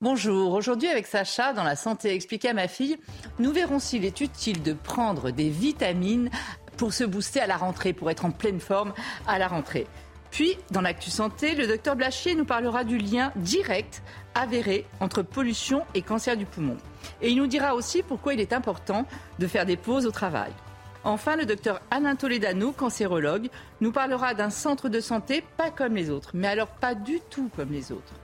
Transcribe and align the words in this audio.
Bonjour, 0.00 0.52
aujourd'hui 0.52 0.86
avec 0.86 1.08
Sacha 1.08 1.52
dans 1.52 1.64
la 1.64 1.74
santé 1.74 2.14
expliquée 2.14 2.50
à 2.50 2.54
ma 2.54 2.68
fille, 2.68 2.98
nous 3.40 3.50
verrons 3.50 3.80
s'il 3.80 4.04
est 4.04 4.20
utile 4.20 4.62
de 4.62 4.72
prendre 4.72 5.32
des 5.32 5.48
vitamines 5.48 6.30
pour 6.76 6.92
se 6.92 7.02
booster 7.02 7.40
à 7.40 7.48
la 7.48 7.56
rentrée, 7.56 7.92
pour 7.92 8.08
être 8.08 8.24
en 8.24 8.30
pleine 8.30 8.60
forme 8.60 8.94
à 9.26 9.40
la 9.40 9.48
rentrée. 9.48 9.88
Puis, 10.30 10.56
dans 10.70 10.82
l'actu 10.82 11.10
santé, 11.10 11.56
le 11.56 11.66
docteur 11.66 11.96
Blachier 11.96 12.36
nous 12.36 12.44
parlera 12.44 12.84
du 12.84 12.96
lien 12.96 13.32
direct 13.34 14.04
avéré 14.36 14.86
entre 15.00 15.22
pollution 15.22 15.84
et 15.96 16.02
cancer 16.02 16.36
du 16.36 16.46
poumon. 16.46 16.76
Et 17.20 17.30
il 17.30 17.36
nous 17.36 17.48
dira 17.48 17.74
aussi 17.74 18.04
pourquoi 18.04 18.34
il 18.34 18.40
est 18.40 18.52
important 18.52 19.04
de 19.40 19.48
faire 19.48 19.66
des 19.66 19.76
pauses 19.76 20.06
au 20.06 20.12
travail. 20.12 20.52
Enfin, 21.02 21.34
le 21.34 21.44
docteur 21.44 21.80
Alain 21.90 22.14
Toledano, 22.14 22.70
cancérologue, 22.70 23.48
nous 23.80 23.90
parlera 23.90 24.34
d'un 24.34 24.50
centre 24.50 24.88
de 24.88 25.00
santé 25.00 25.42
pas 25.56 25.72
comme 25.72 25.96
les 25.96 26.08
autres, 26.08 26.30
mais 26.34 26.46
alors 26.46 26.68
pas 26.68 26.94
du 26.94 27.18
tout 27.30 27.50
comme 27.56 27.72
les 27.72 27.90
autres. 27.90 28.14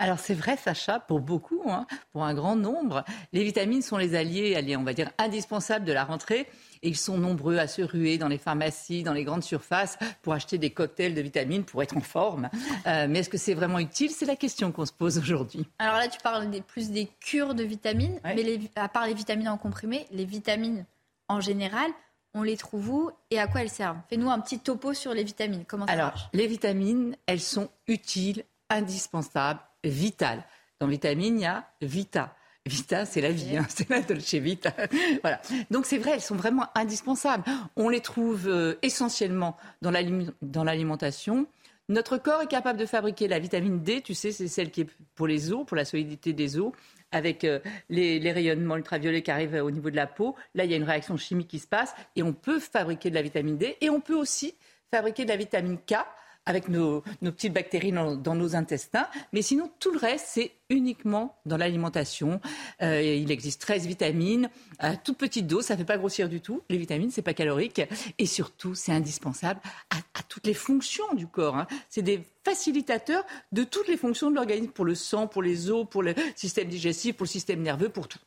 Alors 0.00 0.18
c'est 0.18 0.34
vrai, 0.34 0.56
Sacha, 0.56 0.98
pour 0.98 1.20
beaucoup, 1.20 1.62
hein, 1.66 1.86
pour 2.12 2.24
un 2.24 2.32
grand 2.32 2.56
nombre, 2.56 3.04
les 3.34 3.44
vitamines 3.44 3.82
sont 3.82 3.98
les 3.98 4.14
alliés, 4.14 4.56
alliés, 4.56 4.78
on 4.78 4.82
va 4.82 4.94
dire, 4.94 5.12
indispensables 5.18 5.84
de 5.84 5.92
la 5.92 6.04
rentrée. 6.04 6.48
Et 6.82 6.88
ils 6.88 6.96
sont 6.96 7.18
nombreux 7.18 7.58
à 7.58 7.66
se 7.66 7.82
ruer 7.82 8.16
dans 8.16 8.28
les 8.28 8.38
pharmacies, 8.38 9.02
dans 9.02 9.12
les 9.12 9.24
grandes 9.24 9.42
surfaces, 9.42 9.98
pour 10.22 10.32
acheter 10.32 10.56
des 10.56 10.70
cocktails 10.70 11.12
de 11.12 11.20
vitamines 11.20 11.64
pour 11.64 11.82
être 11.82 11.98
en 11.98 12.00
forme. 12.00 12.48
Euh, 12.86 13.06
mais 13.10 13.18
est-ce 13.18 13.28
que 13.28 13.36
c'est 13.36 13.52
vraiment 13.52 13.78
utile? 13.78 14.10
C'est 14.10 14.24
la 14.24 14.36
question 14.36 14.72
qu'on 14.72 14.86
se 14.86 14.92
pose 14.92 15.18
aujourd'hui. 15.18 15.66
Alors 15.78 15.98
là, 15.98 16.08
tu 16.08 16.18
parles 16.20 16.48
des, 16.48 16.62
plus 16.62 16.88
des 16.88 17.06
cures 17.20 17.54
de 17.54 17.62
vitamines, 17.62 18.18
mais 18.24 18.58
à 18.76 18.88
part 18.88 19.06
les 19.06 19.12
vitamines 19.12 19.50
en 19.50 19.58
comprimé, 19.58 20.06
les 20.12 20.24
vitamines 20.24 20.86
en 21.28 21.42
général, 21.42 21.90
on 22.32 22.42
les 22.42 22.56
trouve 22.56 22.88
où 22.88 23.10
et 23.30 23.38
à 23.38 23.46
quoi 23.46 23.60
elles 23.60 23.68
servent? 23.68 23.98
Fais-nous 24.08 24.30
un 24.30 24.40
petit 24.40 24.60
topo 24.60 24.94
sur 24.94 25.12
les 25.12 25.24
vitamines. 25.24 25.66
Comment 25.66 25.86
ça 25.86 25.92
Alors, 25.92 26.30
les 26.32 26.46
vitamines, 26.46 27.14
elles 27.26 27.40
sont 27.40 27.68
utiles, 27.86 28.44
indispensables 28.70 29.60
Vital. 29.84 30.44
Dans 30.80 30.86
vitamine, 30.86 31.38
il 31.38 31.42
y 31.42 31.46
a 31.46 31.68
Vita. 31.80 32.34
Vita, 32.66 33.06
c'est 33.06 33.20
la 33.20 33.30
vie, 33.30 33.56
hein, 33.56 33.66
c'est 33.68 33.88
la 33.88 34.00
Dolce 34.00 34.34
Vita. 34.34 34.74
voilà. 35.22 35.40
Donc 35.70 35.86
c'est 35.86 35.98
vrai, 35.98 36.12
elles 36.14 36.20
sont 36.20 36.36
vraiment 36.36 36.66
indispensables. 36.74 37.44
On 37.76 37.88
les 37.88 38.00
trouve 38.00 38.48
euh, 38.48 38.74
essentiellement 38.82 39.56
dans 39.82 39.90
l'alimentation. 39.90 41.46
Notre 41.88 42.18
corps 42.18 42.42
est 42.42 42.46
capable 42.46 42.78
de 42.78 42.86
fabriquer 42.86 43.26
la 43.28 43.38
vitamine 43.38 43.82
D, 43.82 44.00
tu 44.00 44.14
sais, 44.14 44.30
c'est 44.30 44.46
celle 44.46 44.70
qui 44.70 44.82
est 44.82 44.88
pour 45.16 45.26
les 45.26 45.52
os, 45.52 45.66
pour 45.66 45.76
la 45.76 45.84
solidité 45.84 46.32
des 46.32 46.58
os, 46.58 46.72
avec 47.10 47.42
euh, 47.42 47.58
les, 47.88 48.20
les, 48.20 48.30
rayonnements 48.30 48.76
ultraviolets 48.76 49.22
qui 49.22 49.30
arrivent 49.32 49.54
au 49.54 49.72
niveau 49.72 49.90
de 49.90 49.96
la 49.96 50.06
peau. 50.06 50.36
Là, 50.54 50.64
il 50.64 50.70
y 50.70 50.74
a 50.74 50.76
une 50.76 50.84
réaction 50.84 51.16
chimique 51.16 51.48
qui 51.48 51.58
se 51.58 51.66
passe 51.66 51.92
et 52.14 52.22
on 52.22 52.32
peut 52.32 52.60
fabriquer 52.60 53.10
de 53.10 53.16
la 53.16 53.22
vitamine 53.22 53.58
D 53.58 53.76
et 53.80 53.90
on 53.90 54.00
peut 54.00 54.14
aussi 54.14 54.54
fabriquer 54.90 55.24
de 55.24 55.30
la 55.30 55.36
vitamine 55.36 55.78
K 55.78 55.94
avec 56.46 56.68
nos, 56.68 57.02
petites 57.20 57.52
bactéries 57.52 57.92
dans, 57.92 58.34
nos 58.34 58.56
intestins. 58.56 59.06
Mais 59.32 59.42
sinon, 59.42 59.70
tout 59.78 59.92
le 59.92 59.98
reste, 59.98 60.26
c'est 60.28 60.52
uniquement 60.68 61.36
dans 61.46 61.56
l'alimentation. 61.56 62.40
Euh, 62.82 63.02
il 63.02 63.30
existe 63.30 63.60
13 63.60 63.86
vitamines, 63.86 64.50
à 64.78 64.96
toute 64.96 65.18
petite 65.18 65.46
dose, 65.46 65.66
ça 65.66 65.74
ne 65.74 65.78
fait 65.78 65.84
pas 65.84 65.98
grossir 65.98 66.28
du 66.28 66.40
tout. 66.40 66.62
Les 66.68 66.78
vitamines, 66.78 67.10
c'est 67.10 67.22
pas 67.22 67.34
calorique. 67.34 67.82
Et 68.18 68.26
surtout, 68.26 68.74
c'est 68.74 68.92
indispensable 68.92 69.60
à, 69.90 70.22
toutes 70.28 70.46
les 70.46 70.54
fonctions 70.54 71.12
du 71.14 71.26
corps. 71.26 71.56
Hein. 71.56 71.66
C'est 71.88 72.02
des 72.02 72.22
facilitateurs 72.44 73.24
de 73.52 73.64
toutes 73.64 73.88
les 73.88 73.96
fonctions 73.96 74.30
de 74.30 74.36
l'organisme, 74.36 74.72
pour 74.72 74.84
le 74.84 74.94
sang, 74.94 75.26
pour 75.26 75.42
les 75.42 75.70
os, 75.70 75.86
pour 75.88 76.02
le 76.02 76.14
système 76.36 76.68
digestif, 76.68 77.16
pour 77.16 77.24
le 77.24 77.30
système 77.30 77.62
nerveux, 77.62 77.88
pour 77.88 78.08
tout. 78.08 78.18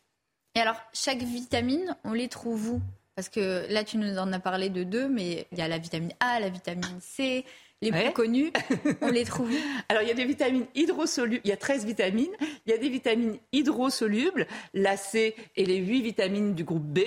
Et 0.56 0.60
alors, 0.60 0.76
chaque 0.94 1.24
vitamine, 1.24 1.96
on 2.04 2.14
les 2.14 2.28
trouve 2.28 2.70
où? 2.70 2.82
Parce 3.16 3.30
que 3.30 3.72
là, 3.72 3.84
tu 3.84 3.98
nous 3.98 4.18
en 4.18 4.32
as 4.34 4.40
parlé 4.40 4.70
de 4.70 4.84
deux, 4.84 5.08
mais 5.08 5.48
il 5.52 5.58
y 5.58 5.62
a 5.62 5.68
la 5.68 5.78
vitamine 5.78 6.14
A, 6.20 6.40
la 6.40 6.50
vitamine 6.50 7.00
C, 7.00 7.46
les 7.84 7.92
plus 7.92 8.14
connus, 8.14 8.52
on 9.02 9.10
les 9.10 9.24
trouve 9.24 9.52
Alors, 9.90 10.04
il 10.04 10.08
y 10.08 10.12
a 10.12 10.16
des 10.16 10.26
vitamines 10.26 10.66
hydrosolubles, 10.76 11.42
il 11.44 11.50
y 11.50 11.54
a 11.54 11.58
13 11.58 11.86
vitamines, 11.86 12.32
il 12.66 12.72
y 12.72 12.74
a 12.74 12.78
des 12.78 12.90
vitamines 12.90 13.38
hydrosolubles, 13.52 14.48
la 14.74 14.98
C 14.98 15.36
et 15.56 15.66
les 15.66 15.78
8 15.78 16.02
vitamines 16.02 16.54
du 16.54 16.64
groupe 16.64 16.84
B. 16.84 17.00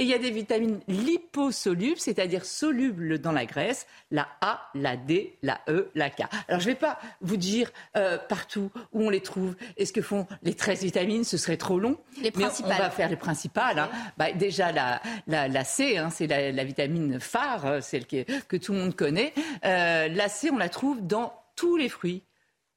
Et 0.00 0.04
il 0.04 0.08
y 0.08 0.14
a 0.14 0.18
des 0.18 0.30
vitamines 0.30 0.80
liposolubles, 0.88 1.98
c'est-à-dire 1.98 2.46
solubles 2.46 3.18
dans 3.18 3.32
la 3.32 3.44
graisse, 3.44 3.86
la 4.10 4.26
A, 4.40 4.70
la 4.74 4.96
D, 4.96 5.36
la 5.42 5.60
E, 5.68 5.90
la 5.94 6.08
K. 6.08 6.22
Alors 6.48 6.58
je 6.58 6.68
ne 6.68 6.72
vais 6.72 6.78
pas 6.78 6.98
vous 7.20 7.36
dire 7.36 7.70
euh, 7.98 8.16
partout 8.16 8.70
où 8.94 9.02
on 9.02 9.10
les 9.10 9.20
trouve 9.20 9.56
et 9.76 9.84
ce 9.84 9.92
que 9.92 10.00
font 10.00 10.26
les 10.42 10.54
13 10.54 10.84
vitamines, 10.84 11.24
ce 11.24 11.36
serait 11.36 11.58
trop 11.58 11.78
long. 11.78 11.98
Les 12.22 12.30
principales. 12.30 12.76
on 12.78 12.82
va 12.82 12.88
faire 12.88 13.10
les 13.10 13.16
principales. 13.16 13.78
Hein. 13.78 13.90
Bah, 14.16 14.32
déjà 14.32 14.72
la, 14.72 15.02
la, 15.26 15.64
C, 15.64 15.98
hein, 15.98 16.08
c'est 16.08 16.26
la, 16.26 16.64
vitamine 16.64 17.20
phare, 17.20 17.66
euh, 17.66 17.80
celle 17.82 18.06
que, 18.06 18.22
que 18.44 18.56
tout 18.56 18.72
le 18.72 18.78
monde 18.78 18.96
connaît. 18.96 19.34
Euh, 19.66 20.08
la 20.08 20.30
C, 20.30 20.48
on 20.50 20.56
la 20.56 20.70
trouve 20.70 21.06
dans 21.06 21.34
tous 21.56 21.76
les 21.76 21.90
fruits 21.90 22.22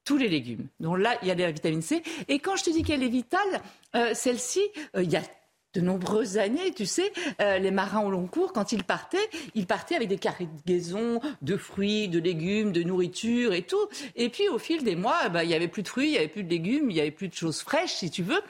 tous 0.03 0.17
les 0.17 0.27
légumes. 0.27 0.67
Donc 0.81 0.97
là, 0.97 1.17
il 1.21 1.29
y 1.29 1.31
a 1.31 1.35
la 1.35 1.51
vitamine 1.51 1.81
C. 1.81 2.03
Et 2.27 2.39
quand 2.39 2.57
je 2.57 2.65
te 2.65 2.69
dis 2.69 2.83
qu'elle 2.83 3.03
est 3.03 3.07
vitale, 3.07 3.61
celle-ci, 4.13 4.59
il 4.97 5.09
y 5.09 5.15
a 5.15 5.21
de 5.73 5.81
nombreuses 5.81 6.37
années, 6.37 6.71
tu 6.73 6.85
sais, 6.85 7.11
euh, 7.41 7.57
les 7.57 7.71
marins 7.71 8.01
au 8.01 8.11
long 8.11 8.27
cours, 8.27 8.53
quand 8.53 8.71
ils 8.71 8.83
partaient, 8.83 9.29
ils 9.55 9.65
partaient 9.65 9.95
avec 9.95 10.07
des 10.07 10.17
cargaisons 10.17 11.19
de 11.41 11.57
fruits, 11.57 12.07
de 12.07 12.19
légumes, 12.19 12.71
de 12.71 12.83
nourriture 12.83 13.53
et 13.53 13.63
tout. 13.63 13.87
Et 14.15 14.29
puis 14.29 14.47
au 14.49 14.59
fil 14.59 14.83
des 14.83 14.95
mois, 14.95 15.29
bah, 15.29 15.43
il 15.43 15.49
y 15.49 15.53
avait 15.53 15.67
plus 15.67 15.83
de 15.83 15.87
fruits, 15.87 16.09
il 16.09 16.13
y 16.13 16.17
avait 16.17 16.27
plus 16.27 16.43
de 16.43 16.49
légumes, 16.49 16.91
il 16.91 16.97
y 16.97 17.01
avait 17.01 17.11
plus 17.11 17.27
de 17.27 17.33
choses 17.33 17.61
fraîches, 17.61 17.93
si 17.93 18.11
tu 18.11 18.23
veux. 18.23 18.41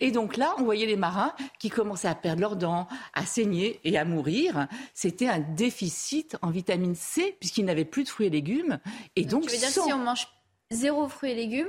Et 0.00 0.10
donc 0.10 0.36
là, 0.36 0.54
on 0.58 0.62
voyait 0.62 0.86
les 0.86 0.96
marins 0.96 1.32
qui 1.58 1.70
commençaient 1.70 2.08
à 2.08 2.14
perdre 2.14 2.40
leurs 2.40 2.56
dents, 2.56 2.86
à 3.14 3.24
saigner 3.24 3.80
et 3.84 3.98
à 3.98 4.04
mourir. 4.04 4.68
C'était 4.94 5.28
un 5.28 5.40
déficit 5.40 6.36
en 6.42 6.50
vitamine 6.50 6.94
C 6.94 7.36
puisqu'ils 7.40 7.64
n'avaient 7.64 7.84
plus 7.84 8.04
de 8.04 8.08
fruits 8.08 8.26
et 8.26 8.30
légumes. 8.30 8.78
Et 9.16 9.24
donc, 9.24 9.46
tu 9.46 9.52
veux 9.52 9.58
dire 9.58 9.68
si 9.68 9.92
on 9.92 9.98
mange 9.98 10.28
zéro 10.70 11.08
fruits 11.08 11.30
et 11.30 11.34
légumes, 11.34 11.68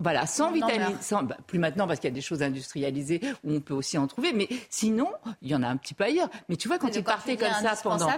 voilà, 0.00 0.26
sans 0.26 0.50
vitamines, 0.52 0.96
sans, 1.00 1.22
bah, 1.22 1.36
plus 1.46 1.58
maintenant 1.58 1.86
parce 1.86 2.00
qu'il 2.00 2.08
y 2.08 2.12
a 2.12 2.14
des 2.14 2.20
choses 2.20 2.42
industrialisées 2.42 3.20
où 3.42 3.52
on 3.52 3.60
peut 3.60 3.74
aussi 3.74 3.96
en 3.98 4.06
trouver, 4.06 4.32
mais 4.32 4.48
sinon, 4.70 5.08
il 5.42 5.50
y 5.50 5.54
en 5.54 5.62
a 5.62 5.68
un 5.68 5.76
petit 5.76 5.94
peu 5.94 6.04
ailleurs. 6.04 6.28
Mais 6.48 6.56
tu 6.56 6.68
vois, 6.68 6.78
quand 6.78 6.94
ils 6.94 7.04
partaient 7.04 7.36
comme 7.36 7.52
ça 7.52 7.74
pendant. 7.82 8.10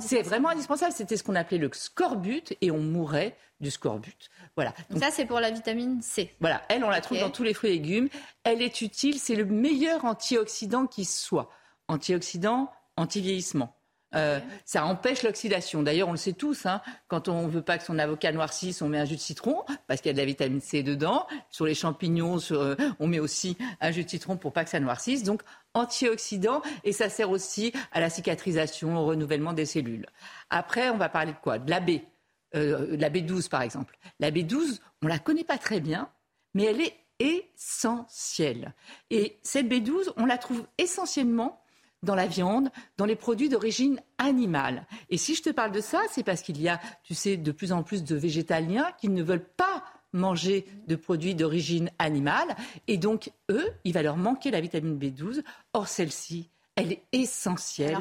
C'est 0.00 0.22
vraiment, 0.22 0.48
indispensable. 0.50 0.92
C'était 0.92 1.16
ce 1.16 1.24
qu'on 1.24 1.34
appelait 1.34 1.58
le 1.58 1.70
scorbut 1.72 2.56
et 2.60 2.70
on 2.70 2.78
mourait 2.78 3.36
du 3.60 3.70
scorbut. 3.70 4.28
Voilà. 4.54 4.72
Donc, 4.90 5.02
ça, 5.02 5.10
c'est 5.10 5.24
pour 5.24 5.40
la 5.40 5.50
vitamine 5.50 6.02
C. 6.02 6.30
Voilà, 6.40 6.62
elle, 6.68 6.84
on 6.84 6.90
la 6.90 7.00
trouve 7.00 7.18
dans 7.18 7.30
tous 7.30 7.42
les 7.42 7.54
fruits 7.54 7.70
et 7.70 7.74
légumes. 7.74 8.08
Elle 8.44 8.62
est 8.62 8.80
utile, 8.80 9.18
c'est 9.18 9.34
le 9.34 9.44
meilleur 9.44 10.04
antioxydant 10.04 10.86
qui 10.86 11.04
soit. 11.04 11.50
Antioxydant, 11.88 12.70
anti-vieillissement. 12.96 13.74
Euh, 14.14 14.40
ça 14.64 14.84
empêche 14.84 15.22
l'oxydation. 15.22 15.82
D'ailleurs, 15.82 16.08
on 16.08 16.12
le 16.12 16.16
sait 16.16 16.32
tous, 16.32 16.66
hein, 16.66 16.80
quand 17.08 17.28
on 17.28 17.46
ne 17.46 17.50
veut 17.50 17.62
pas 17.62 17.76
que 17.76 17.84
son 17.84 17.98
avocat 17.98 18.32
noircisse, 18.32 18.80
on 18.80 18.88
met 18.88 18.98
un 18.98 19.04
jus 19.04 19.16
de 19.16 19.20
citron, 19.20 19.64
parce 19.86 20.00
qu'il 20.00 20.08
y 20.08 20.10
a 20.10 20.12
de 20.12 20.18
la 20.18 20.24
vitamine 20.24 20.60
C 20.60 20.82
dedans. 20.82 21.26
Sur 21.50 21.66
les 21.66 21.74
champignons, 21.74 22.38
euh, 22.52 22.76
on 23.00 23.08
met 23.08 23.18
aussi 23.18 23.56
un 23.80 23.90
jus 23.90 24.04
de 24.04 24.10
citron 24.10 24.36
pour 24.36 24.52
pas 24.52 24.64
que 24.64 24.70
ça 24.70 24.80
noircisse. 24.80 25.22
Donc, 25.22 25.42
antioxydant, 25.74 26.62
et 26.84 26.92
ça 26.92 27.08
sert 27.08 27.30
aussi 27.30 27.72
à 27.92 28.00
la 28.00 28.08
cicatrisation, 28.08 28.96
au 28.96 29.04
renouvellement 29.06 29.52
des 29.52 29.66
cellules. 29.66 30.06
Après, 30.50 30.88
on 30.90 30.96
va 30.96 31.08
parler 31.08 31.32
de 31.32 31.38
quoi? 31.38 31.58
De 31.58 31.70
la 31.70 31.80
B. 31.80 31.90
Euh, 32.54 32.96
la 32.96 33.10
B12, 33.10 33.48
par 33.48 33.62
exemple. 33.62 33.98
La 34.20 34.30
B12, 34.30 34.80
on 35.02 35.08
la 35.08 35.18
connaît 35.18 35.44
pas 35.44 35.58
très 35.58 35.80
bien, 35.80 36.08
mais 36.54 36.64
elle 36.64 36.80
est 36.80 36.96
essentielle. 37.18 38.74
Et 39.10 39.38
cette 39.42 39.66
B12, 39.66 40.12
on 40.16 40.26
la 40.26 40.38
trouve 40.38 40.66
essentiellement 40.78 41.60
dans 42.06 42.14
la 42.14 42.26
viande, 42.26 42.70
dans 42.96 43.04
les 43.04 43.16
produits 43.16 43.50
d'origine 43.50 44.00
animale. 44.16 44.86
Et 45.10 45.18
si 45.18 45.34
je 45.34 45.42
te 45.42 45.50
parle 45.50 45.72
de 45.72 45.82
ça, 45.82 46.00
c'est 46.10 46.22
parce 46.22 46.40
qu'il 46.40 46.60
y 46.62 46.70
a, 46.70 46.80
tu 47.04 47.14
sais, 47.14 47.36
de 47.36 47.52
plus 47.52 47.72
en 47.72 47.82
plus 47.82 48.02
de 48.02 48.16
végétaliens 48.16 48.90
qui 48.98 49.10
ne 49.10 49.22
veulent 49.22 49.44
pas 49.44 49.84
manger 50.14 50.64
de 50.86 50.96
produits 50.96 51.34
d'origine 51.34 51.90
animale. 51.98 52.56
Et 52.88 52.96
donc, 52.96 53.30
eux, 53.50 53.68
il 53.84 53.92
va 53.92 54.02
leur 54.02 54.16
manquer 54.16 54.50
la 54.50 54.62
vitamine 54.62 54.98
B12. 54.98 55.42
Or, 55.74 55.88
celle-ci, 55.88 56.48
elle 56.76 56.92
est 56.92 57.02
essentielle 57.12 57.98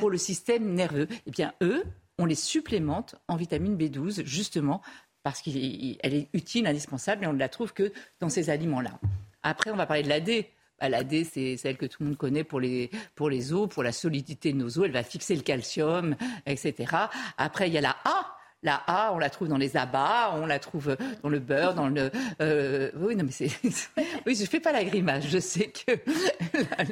pour 0.00 0.08
le 0.08 0.16
système 0.16 0.72
nerveux. 0.72 1.08
Eh 1.26 1.30
bien, 1.30 1.52
eux, 1.62 1.84
on 2.18 2.24
les 2.24 2.34
supplémente 2.34 3.16
en 3.28 3.36
vitamine 3.36 3.76
B12, 3.76 4.24
justement, 4.24 4.80
parce 5.22 5.42
qu'elle 5.42 5.56
est 5.56 6.28
utile, 6.32 6.66
indispensable, 6.66 7.24
et 7.24 7.26
on 7.26 7.32
ne 7.32 7.38
la 7.38 7.48
trouve 7.48 7.74
que 7.74 7.92
dans 8.20 8.28
ces 8.28 8.48
aliments-là. 8.48 8.98
Après, 9.42 9.70
on 9.70 9.76
va 9.76 9.86
parler 9.86 10.02
de 10.04 10.08
la 10.08 10.20
D. 10.20 10.50
La 10.88 11.04
D, 11.04 11.24
c'est 11.24 11.56
celle 11.56 11.76
que 11.76 11.86
tout 11.86 12.02
le 12.02 12.08
monde 12.08 12.16
connaît 12.16 12.44
pour 12.44 12.60
les, 12.60 12.90
pour 13.14 13.30
les 13.30 13.52
os, 13.52 13.68
pour 13.68 13.82
la 13.82 13.92
solidité 13.92 14.52
de 14.52 14.58
nos 14.58 14.78
os. 14.78 14.84
Elle 14.84 14.92
va 14.92 15.02
fixer 15.02 15.34
le 15.34 15.42
calcium, 15.42 16.16
etc. 16.46 16.96
Après, 17.38 17.68
il 17.68 17.74
y 17.74 17.78
a 17.78 17.80
la 17.80 17.96
A. 18.04 18.36
La 18.64 18.80
A, 18.86 19.12
on 19.12 19.18
la 19.18 19.28
trouve 19.28 19.48
dans 19.48 19.56
les 19.56 19.76
abats, 19.76 20.32
on 20.36 20.46
la 20.46 20.60
trouve 20.60 20.96
dans 21.24 21.28
le 21.28 21.40
beurre, 21.40 21.74
dans 21.74 21.88
le. 21.88 22.12
Euh, 22.40 22.92
oui, 22.94 23.16
non, 23.16 23.24
mais 23.24 23.32
c'est. 23.32 23.50
oui, 24.26 24.36
je 24.36 24.44
fais 24.44 24.60
pas 24.60 24.70
la 24.70 24.84
grimace. 24.84 25.26
Je 25.26 25.40
sais 25.40 25.72
que. 25.72 25.92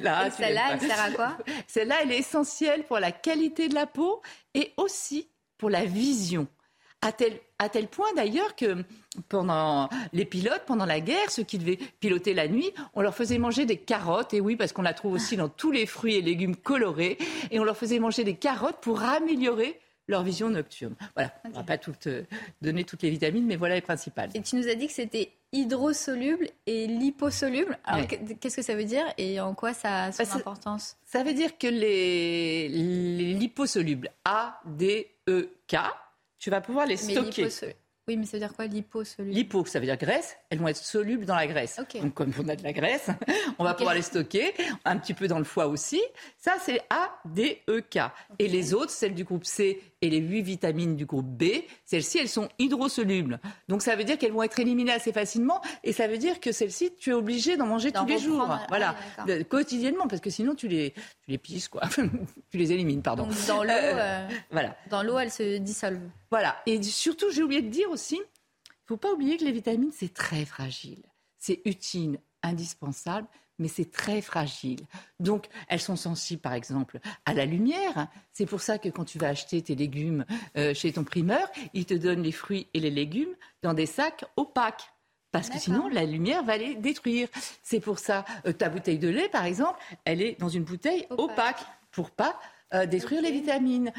là, 0.03 0.31
celle-là, 0.33 0.63
elle 0.73 0.81
sert 0.81 1.01
à 1.01 1.11
quoi? 1.13 1.39
Celle-là, 1.69 1.97
elle 2.03 2.11
est 2.11 2.19
essentielle 2.19 2.83
pour 2.85 2.99
la 2.99 3.13
qualité 3.13 3.69
de 3.69 3.75
la 3.75 3.87
peau 3.87 4.21
et 4.55 4.73
aussi 4.79 5.29
pour 5.59 5.71
la 5.71 5.85
vision. 5.85 6.49
À 7.03 7.13
tel, 7.13 7.41
à 7.59 7.71
tel 7.71 7.89
point 7.89 8.13
d'ailleurs 8.15 8.55
que 8.57 8.85
pendant 9.29 9.89
les 10.13 10.27
pilotes, 10.27 10.65
pendant 10.67 10.85
la 10.85 11.01
guerre, 11.01 11.31
ceux 11.31 11.45
qui 11.45 11.57
devaient 11.57 11.79
piloter 11.99 12.35
la 12.35 12.47
nuit, 12.47 12.71
on 12.95 13.01
leur 13.01 13.15
faisait 13.15 13.39
manger 13.39 13.65
des 13.65 13.79
carottes, 13.79 14.35
et 14.35 14.41
oui, 14.41 14.55
parce 14.55 14.73
qu'on 14.73 14.83
la 14.83 14.93
trouve 14.93 15.15
aussi 15.15 15.37
dans 15.37 15.49
tous 15.49 15.71
les 15.71 15.87
fruits 15.87 16.17
et 16.17 16.23
légumes 16.23 16.57
colorés, 16.57 17.17
et 17.51 17.59
on 17.59 17.65
leur 17.65 17.77
faisait 17.77 17.99
manger 17.99 18.23
des 18.23 18.35
carottes 18.35 18.81
pour 18.83 19.03
améliorer 19.03 19.81
leur 20.09 20.23
vision 20.23 20.51
nocturne. 20.51 20.95
Voilà, 21.15 21.33
on 21.45 21.49
ne 21.49 21.55
va 21.55 21.63
pas 21.63 21.79
toutes, 21.79 22.07
euh, 22.09 22.25
donner 22.61 22.85
toutes 22.85 23.03
les 23.03 23.11
vitamines, 23.11 23.47
mais 23.47 23.57
voilà 23.57 23.77
les 23.77 23.81
principales. 23.81 24.31
Et 24.35 24.43
tu 24.43 24.57
nous 24.57 24.69
as 24.69 24.75
dit 24.75 24.87
que 24.87 24.93
c'était 24.93 25.31
hydrosoluble 25.53 26.49
et 26.67 26.87
liposoluble. 26.87 27.79
Alors, 27.85 28.07
qu'est-ce 28.41 28.57
que 28.57 28.63
ça 28.63 28.75
veut 28.75 28.85
dire 28.85 29.05
et 29.17 29.41
en 29.41 29.55
quoi 29.55 29.73
ça 29.73 30.05
a 30.05 30.13
son 30.13 30.23
bah, 30.25 30.31
importance? 30.35 30.97
Ça 31.07 31.23
veut 31.23 31.33
dire 31.33 31.57
que 31.57 31.67
les, 31.67 32.69
les 32.69 33.35
liposolubles, 33.35 34.11
A, 34.25 34.61
D, 34.67 35.09
E, 35.29 35.51
K, 35.67 35.77
tu 36.41 36.51
vas 36.51 36.61
pouvoir 36.61 36.87
les 36.87 36.97
stocker. 36.97 37.49
Oui, 38.09 38.17
mais 38.17 38.25
ça 38.25 38.39
veut 38.39 38.41
dire 38.41 38.55
quoi, 38.55 38.67
liposoluble 38.67 39.33
Lipo, 39.33 39.65
ça 39.67 39.79
veut 39.79 39.87
dire 39.87 39.97
graisse. 39.97 40.37
Elles 40.49 40.59
vont 40.59 40.67
être 40.67 40.77
solubles 40.77 41.27
dans 41.27 41.37
la 41.37 41.47
graisse. 41.47 41.79
Donc, 41.95 42.15
comme 42.15 42.33
on 42.43 42.49
a 42.49 42.57
de 42.57 42.63
la 42.65 42.73
graisse, 42.73 43.09
on 43.61 43.63
va 43.63 43.75
pouvoir 43.75 43.95
les 43.95 44.03
stocker 44.03 44.53
un 44.85 44.97
petit 44.97 45.15
peu 45.15 45.29
dans 45.29 45.39
le 45.39 45.45
foie 45.45 45.69
aussi. 45.69 46.03
Ça, 46.37 46.55
c'est 46.61 46.81
A, 46.91 47.21
D, 47.25 47.63
E, 47.69 47.81
K. 47.83 48.11
Et 48.41 48.49
les 48.49 48.75
autres, 48.75 48.91
celles 48.91 49.15
du 49.15 49.23
groupe 49.23 49.45
C 49.45 49.81
et 50.01 50.11
les 50.11 50.19
huit 50.19 50.43
vitamines 50.43 50.97
du 50.97 51.07
groupe 51.07 51.27
B, 51.27 51.63
celles-ci, 51.85 52.19
elles 52.19 52.29
sont 52.29 52.49
hydrosolubles. 52.59 53.39
Donc, 53.69 53.83
ça 53.83 53.95
veut 53.95 54.05
dire 54.05 54.19
qu'elles 54.19 54.33
vont 54.33 54.43
être 54.43 54.59
éliminées 54.59 54.93
assez 54.93 55.13
facilement. 55.13 55.61
Et 55.85 55.93
ça 55.93 56.09
veut 56.09 56.19
dire 56.19 56.41
que 56.41 56.51
celles-ci, 56.51 56.95
tu 56.99 57.11
es 57.11 57.15
obligé 57.15 57.57
d'en 57.57 57.67
manger 57.67 57.93
tous 57.93 58.07
les 58.07 58.19
jours. 58.19 58.49
Voilà, 58.71 58.97
quotidiennement, 59.49 60.09
parce 60.09 60.21
que 60.21 60.31
sinon, 60.31 60.57
tu 60.57 60.67
les, 60.67 60.95
tu 61.23 61.31
les 61.31 61.39
pisses, 61.39 61.69
quoi. 61.69 61.83
tu 62.51 62.59
les 62.59 62.73
élimines, 62.73 63.03
pardon. 63.03 63.29
dans 63.47 63.63
l'eau, 63.63 63.71
euh, 63.71 63.95
euh, 63.95 64.29
voilà. 64.51 64.77
Dans 64.89 65.05
l'eau, 65.05 65.19
elles 65.19 65.31
se 65.31 65.59
dissolvent. 65.59 66.11
Voilà. 66.31 66.61
Et 66.67 66.83
surtout, 66.83 67.31
j'ai 67.31 67.43
oublié 67.43 67.63
de 67.63 67.69
dire 67.69 67.91
aussi, 67.91 68.17
il 68.17 68.21
ne 68.21 68.87
faut 68.87 68.97
pas 68.97 69.13
oublier 69.13 69.37
que 69.37 69.45
les 69.45 69.53
vitamines, 69.53 69.93
c'est 69.93 70.13
très 70.13 70.45
fragile. 70.45 71.03
C'est 71.39 71.61
utile, 71.65 72.21
indispensable, 72.43 73.27
mais 73.59 73.69
c'est 73.69 73.91
très 73.91 74.23
fragile. 74.23 74.81
Donc, 75.19 75.49
elles 75.69 75.81
sont 75.81 75.97
sensibles, 75.97 76.41
par 76.41 76.55
exemple, 76.55 76.99
à 77.27 77.35
la 77.35 77.45
lumière. 77.45 78.09
C'est 78.33 78.47
pour 78.47 78.63
ça 78.63 78.79
que 78.79 78.89
quand 78.89 79.05
tu 79.05 79.19
vas 79.19 79.29
acheter 79.29 79.61
tes 79.63 79.75
légumes 79.75 80.25
euh, 80.57 80.75
chez 80.75 80.93
ton 80.93 81.05
primeur, 81.05 81.49
il 81.75 81.85
te 81.85 81.95
donne 81.95 82.23
les 82.23 82.33
fruits 82.33 82.69
et 82.75 82.81
les 82.81 82.91
légumes 82.91 83.35
dans 83.63 83.75
des 83.75 83.87
sacs 83.87 84.25
opaques. 84.37 84.93
Parce 85.31 85.49
que 85.49 85.59
sinon, 85.59 85.89
la 85.89 86.05
lumière 86.05 86.43
va 86.43 86.57
les 86.57 86.75
détruire. 86.75 87.29
C'est 87.63 87.79
pour 87.79 88.01
ça, 88.01 88.25
euh, 88.47 88.53
ta 88.53 88.69
bouteille 88.69 88.99
de 88.99 89.09
lait, 89.09 89.29
par 89.29 89.45
exemple, 89.45 89.79
elle 90.05 90.23
est 90.23 90.41
dans 90.41 90.49
une 90.49 90.65
bouteille 90.65 91.07
opaque, 91.11 91.61
pour 91.93 92.11
pas 92.11 92.39
euh, 92.75 92.87
détruire 92.87 93.23
les 93.23 93.33
vitamines. 93.33 93.93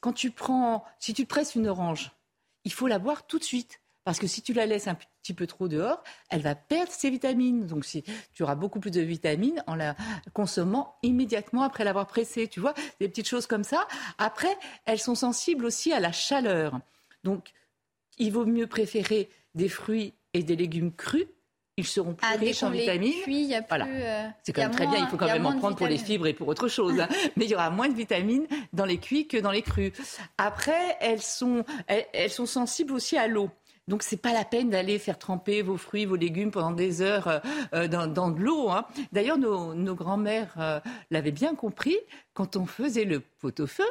quand 0.00 0.12
tu 0.12 0.30
prends, 0.30 0.84
si 0.98 1.14
tu 1.14 1.26
presses 1.26 1.54
une 1.54 1.68
orange, 1.68 2.12
il 2.64 2.72
faut 2.72 2.86
la 2.86 2.98
boire 2.98 3.26
tout 3.26 3.38
de 3.38 3.44
suite. 3.44 3.82
Parce 4.04 4.18
que 4.18 4.26
si 4.26 4.42
tu 4.42 4.52
la 4.52 4.66
laisses 4.66 4.88
un 4.88 4.96
petit 4.96 5.32
peu 5.32 5.46
trop 5.46 5.68
dehors, 5.68 6.02
elle 6.28 6.42
va 6.42 6.56
perdre 6.56 6.90
ses 6.90 7.08
vitamines. 7.08 7.66
Donc 7.66 7.84
si, 7.84 8.02
tu 8.34 8.42
auras 8.42 8.56
beaucoup 8.56 8.80
plus 8.80 8.90
de 8.90 9.00
vitamines 9.00 9.62
en 9.68 9.76
la 9.76 9.94
consommant 10.32 10.96
immédiatement 11.02 11.62
après 11.62 11.84
l'avoir 11.84 12.08
pressée. 12.08 12.48
Tu 12.48 12.58
vois, 12.58 12.74
des 12.98 13.08
petites 13.08 13.28
choses 13.28 13.46
comme 13.46 13.62
ça. 13.62 13.86
Après, 14.18 14.56
elles 14.86 14.98
sont 14.98 15.14
sensibles 15.14 15.64
aussi 15.64 15.92
à 15.92 16.00
la 16.00 16.10
chaleur. 16.10 16.80
Donc 17.22 17.52
il 18.18 18.32
vaut 18.32 18.44
mieux 18.44 18.66
préférer 18.66 19.30
des 19.54 19.68
fruits 19.68 20.14
et 20.34 20.42
des 20.42 20.56
légumes 20.56 20.92
crus 20.92 21.26
ils 21.76 21.86
seront 21.86 22.14
plus 22.14 22.28
ah, 22.30 22.36
riches 22.36 22.62
en 22.62 22.70
vitamines. 22.70 23.14
voilà. 23.68 23.86
Euh, 23.86 24.28
c'est 24.42 24.52
quand 24.52 24.62
même 24.62 24.72
très 24.72 24.86
bien. 24.86 24.98
Il 24.98 25.06
faut 25.06 25.16
quand 25.16 25.26
même 25.26 25.46
en 25.46 25.58
prendre 25.58 25.76
pour 25.76 25.86
les 25.86 25.98
fibres 25.98 26.26
et 26.26 26.34
pour 26.34 26.48
autre 26.48 26.68
chose. 26.68 27.00
Hein. 27.00 27.08
Mais 27.36 27.46
il 27.46 27.50
y 27.50 27.54
aura 27.54 27.70
moins 27.70 27.88
de 27.88 27.94
vitamines 27.94 28.46
dans 28.72 28.84
les 28.84 28.98
cuits 28.98 29.26
que 29.26 29.38
dans 29.38 29.50
les 29.50 29.62
crus. 29.62 29.92
Après, 30.38 30.96
elles 31.00 31.22
sont, 31.22 31.64
elles 31.88 32.30
sont 32.30 32.46
sensibles 32.46 32.92
aussi 32.92 33.16
à 33.16 33.26
l'eau. 33.26 33.50
Donc 33.88 34.02
c'est 34.02 34.16
pas 34.16 34.32
la 34.32 34.44
peine 34.44 34.70
d'aller 34.70 34.98
faire 34.98 35.18
tremper 35.18 35.62
vos 35.62 35.76
fruits, 35.76 36.04
vos 36.04 36.16
légumes 36.16 36.50
pendant 36.50 36.70
des 36.70 37.02
heures 37.02 37.26
euh, 37.28 37.38
euh, 37.74 37.88
dans, 37.88 38.30
de 38.30 38.40
l'eau. 38.40 38.70
Hein. 38.70 38.86
D'ailleurs, 39.12 39.38
nos, 39.38 39.74
nos 39.74 39.94
grands-mères 39.94 40.54
euh, 40.58 40.80
l'avaient 41.10 41.32
bien 41.32 41.54
compris 41.54 41.96
quand 42.32 42.56
on 42.56 42.66
faisait 42.66 43.04
le 43.04 43.20
pot-au-feu. 43.20 43.84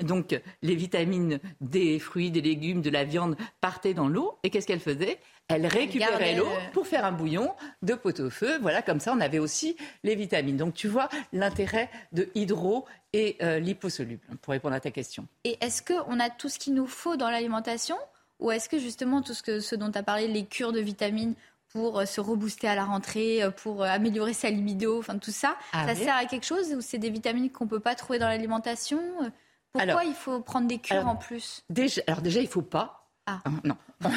Donc 0.00 0.40
les 0.62 0.74
vitamines 0.74 1.38
des 1.60 2.00
fruits, 2.00 2.32
des 2.32 2.40
légumes, 2.40 2.82
de 2.82 2.90
la 2.90 3.04
viande 3.04 3.36
partaient 3.60 3.94
dans 3.94 4.08
l'eau. 4.08 4.38
Et 4.42 4.50
qu'est-ce 4.50 4.66
qu'elles 4.66 4.80
faisaient? 4.80 5.20
Elles 5.48 5.66
récupéraient 5.66 6.36
l'eau 6.36 6.48
pour 6.72 6.86
faire 6.86 7.04
un 7.04 7.12
bouillon 7.12 7.54
de 7.82 7.94
pot-au-feu. 7.94 8.58
Voilà, 8.60 8.82
comme 8.82 9.00
ça, 9.00 9.12
on 9.14 9.20
avait 9.20 9.38
aussi 9.38 9.76
les 10.02 10.14
vitamines. 10.14 10.56
Donc 10.56 10.74
tu 10.74 10.88
vois 10.88 11.08
l'intérêt 11.32 11.90
de 12.12 12.28
hydro 12.34 12.86
et 13.12 13.36
liposoluble, 13.60 14.22
pour 14.40 14.52
répondre 14.52 14.74
à 14.74 14.80
ta 14.80 14.90
question. 14.90 15.26
Et 15.44 15.58
est-ce 15.60 15.82
qu'on 15.82 16.18
a 16.18 16.30
tout 16.30 16.48
ce 16.48 16.58
qu'il 16.58 16.74
nous 16.74 16.86
faut 16.86 17.16
dans 17.16 17.30
l'alimentation 17.30 17.96
ou 18.40 18.50
est-ce 18.50 18.68
que 18.68 18.78
justement 18.78 19.22
tout 19.22 19.34
ce, 19.34 19.42
que, 19.42 19.60
ce 19.60 19.74
dont 19.74 19.90
tu 19.90 19.98
as 19.98 20.02
parlé, 20.02 20.28
les 20.28 20.44
cures 20.44 20.72
de 20.72 20.80
vitamines 20.80 21.34
pour 21.68 21.98
euh, 21.98 22.04
se 22.04 22.20
rebooster 22.20 22.68
à 22.68 22.74
la 22.74 22.84
rentrée, 22.84 23.42
euh, 23.42 23.50
pour 23.50 23.82
euh, 23.82 23.86
améliorer 23.86 24.32
sa 24.32 24.50
libido, 24.50 24.98
enfin 24.98 25.18
tout 25.18 25.32
ça, 25.32 25.56
ah 25.72 25.86
ça 25.86 25.94
sert 25.94 26.14
à 26.14 26.24
quelque 26.24 26.46
chose 26.46 26.72
ou 26.74 26.80
c'est 26.80 26.98
des 26.98 27.10
vitamines 27.10 27.50
qu'on 27.50 27.64
ne 27.64 27.70
peut 27.70 27.80
pas 27.80 27.94
trouver 27.94 28.18
dans 28.18 28.28
l'alimentation? 28.28 29.00
Pourquoi 29.72 30.04
il 30.04 30.14
faut 30.14 30.40
prendre 30.40 30.68
des 30.68 30.78
cures 30.78 31.08
en 31.08 31.16
plus? 31.16 31.64
déjà, 31.68 32.00
Alors 32.06 32.22
déjà, 32.22 32.40
il 32.40 32.44
ne 32.44 32.48
faut 32.48 32.62
pas. 32.62 33.03
Ah. 33.26 33.40
Hein, 33.44 33.52
non. 33.64 33.76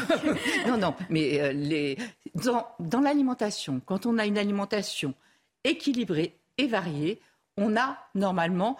non, 0.67 0.77
non, 0.77 0.95
mais 1.09 1.53
les... 1.53 1.97
dans, 2.35 2.67
dans 2.79 2.99
l'alimentation, 2.99 3.81
quand 3.85 4.05
on 4.05 4.17
a 4.17 4.25
une 4.25 4.37
alimentation 4.37 5.13
équilibrée 5.63 6.37
et 6.57 6.67
variée, 6.67 7.21
on 7.55 7.75
a 7.77 7.97
normalement 8.15 8.77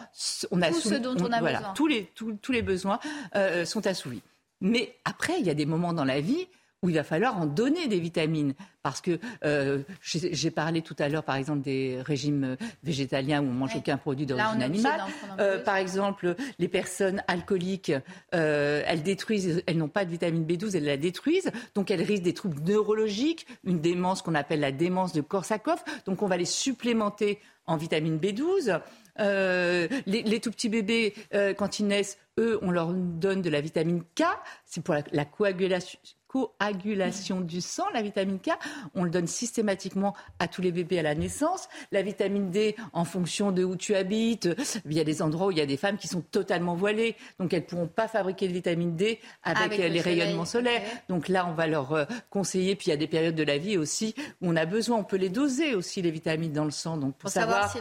on 0.51 0.61
a 0.61 0.69
tout 0.69 0.81
ce 0.81 0.95
dont 0.95 1.15
on, 1.19 1.31
a 1.31 1.41
besoin. 1.41 1.73
Tous 1.73 1.87
les, 1.87 2.11
tous, 2.13 2.51
les 2.51 2.61
besoins 2.61 2.99
sont 3.65 3.87
assouvis. 3.87 4.21
Mais 4.61 4.95
après, 5.05 5.39
il 5.39 5.45
y 5.45 5.49
a 5.49 5.53
des 5.53 5.65
moments 5.65 5.93
dans 5.93 6.05
la 6.05 6.19
vie 6.19 6.47
où 6.83 6.89
il 6.89 6.95
va 6.95 7.03
falloir 7.03 7.37
en 7.37 7.45
donner 7.45 7.87
des 7.87 7.99
vitamines. 7.99 8.53
Parce 8.83 9.01
que 9.01 9.19
euh, 9.43 9.83
j'ai 10.01 10.51
parlé 10.51 10.81
tout 10.81 10.95
à 10.99 11.09
l'heure, 11.09 11.23
par 11.23 11.35
exemple, 11.35 11.61
des 11.61 11.99
régimes 12.01 12.55
végétaliens 12.83 13.41
où 13.41 13.45
on 13.47 13.53
mange 13.53 13.75
aucun 13.75 13.97
produit 13.97 14.25
d'origine 14.25 14.61
animale. 14.61 15.01
Euh, 15.39 15.61
par 15.61 15.75
exemple, 15.75 16.35
les 16.59 16.67
personnes 16.67 17.21
alcooliques, 17.27 17.91
euh, 18.33 18.83
elles 18.85 19.03
détruisent, 19.03 19.61
elles 19.65 19.77
n'ont 19.77 19.89
pas 19.89 20.05
de 20.05 20.11
vitamine 20.11 20.45
B12, 20.45 20.77
elles 20.77 20.85
la 20.85 20.97
détruisent, 20.97 21.51
donc 21.75 21.91
elles 21.91 22.01
risquent 22.01 22.23
des 22.23 22.33
troubles 22.33 22.61
neurologiques, 22.61 23.45
une 23.65 23.81
démence 23.81 24.21
qu'on 24.21 24.35
appelle 24.35 24.61
la 24.61 24.71
démence 24.71 25.11
de 25.11 25.21
Korsakoff. 25.21 25.83
Donc 26.05 26.21
on 26.21 26.27
va 26.27 26.37
les 26.37 26.45
supplémenter 26.45 27.39
en 27.65 27.75
vitamine 27.75 28.17
B12. 28.17 28.79
Euh, 29.19 29.87
les, 30.05 30.39
tout 30.39 30.51
petits 30.51 30.69
bébés, 30.69 31.13
euh, 31.33 31.53
quand 31.53 31.79
ils 31.79 31.87
naissent, 31.87 32.17
eux, 32.39 32.59
on 32.61 32.71
leur 32.71 32.93
donne 32.93 33.41
de 33.41 33.49
la 33.49 33.61
vitamine 33.61 34.03
K. 34.15 34.23
C'est 34.65 34.83
pour 34.83 34.95
la 35.11 35.25
coagulation, 35.25 35.99
coagulation 36.27 37.41
du 37.41 37.61
sang, 37.61 37.85
la 37.93 38.01
vitamine 38.01 38.39
K. 38.39 38.51
On 38.95 39.03
le 39.03 39.09
donne 39.09 39.27
systématiquement 39.27 40.15
à 40.39 40.47
tous 40.47 40.61
les 40.61 40.71
bébés 40.71 40.99
à 40.99 41.03
la 41.03 41.15
naissance. 41.15 41.69
La 41.91 42.01
vitamine 42.01 42.51
D, 42.51 42.75
en 42.93 43.05
fonction 43.05 43.51
de 43.51 43.63
où 43.63 43.75
tu 43.75 43.95
habites, 43.95 44.49
il 44.85 44.93
y 44.93 44.99
a 44.99 45.03
des 45.03 45.21
endroits 45.21 45.47
où 45.47 45.51
il 45.51 45.57
y 45.57 45.61
a 45.61 45.65
des 45.65 45.77
femmes 45.77 45.97
qui 45.97 46.07
sont 46.07 46.21
totalement 46.21 46.75
voilées, 46.75 47.15
donc 47.39 47.53
elles 47.53 47.61
ne 47.61 47.65
pourront 47.65 47.87
pas 47.87 48.07
fabriquer 48.07 48.47
de 48.47 48.53
vitamine 48.53 48.95
D 48.95 49.19
avec, 49.43 49.77
les 49.77 50.01
rayonnements 50.01 50.45
solaires. 50.45 50.81
Donc 51.09 51.27
là, 51.27 51.47
on 51.47 51.53
va 51.53 51.67
leur 51.67 51.93
euh, 51.93 52.05
conseiller. 52.29 52.75
Puis 52.75 52.87
il 52.87 52.89
y 52.89 52.93
a 52.93 52.97
des 52.97 53.07
périodes 53.07 53.35
de 53.35 53.43
la 53.43 53.57
vie 53.57 53.77
aussi 53.77 54.13
où 54.41 54.49
on 54.49 54.55
a 54.55 54.65
besoin, 54.65 54.97
on 54.97 55.03
peut 55.03 55.17
les 55.17 55.29
doser 55.29 55.75
aussi 55.75 56.01
les 56.01 56.11
vitamines 56.11 56.53
dans 56.53 56.65
le 56.65 56.71
sang, 56.71 56.97
donc 56.97 57.15
pour, 57.15 57.29
savoir, 57.29 57.71
si, 57.71 57.79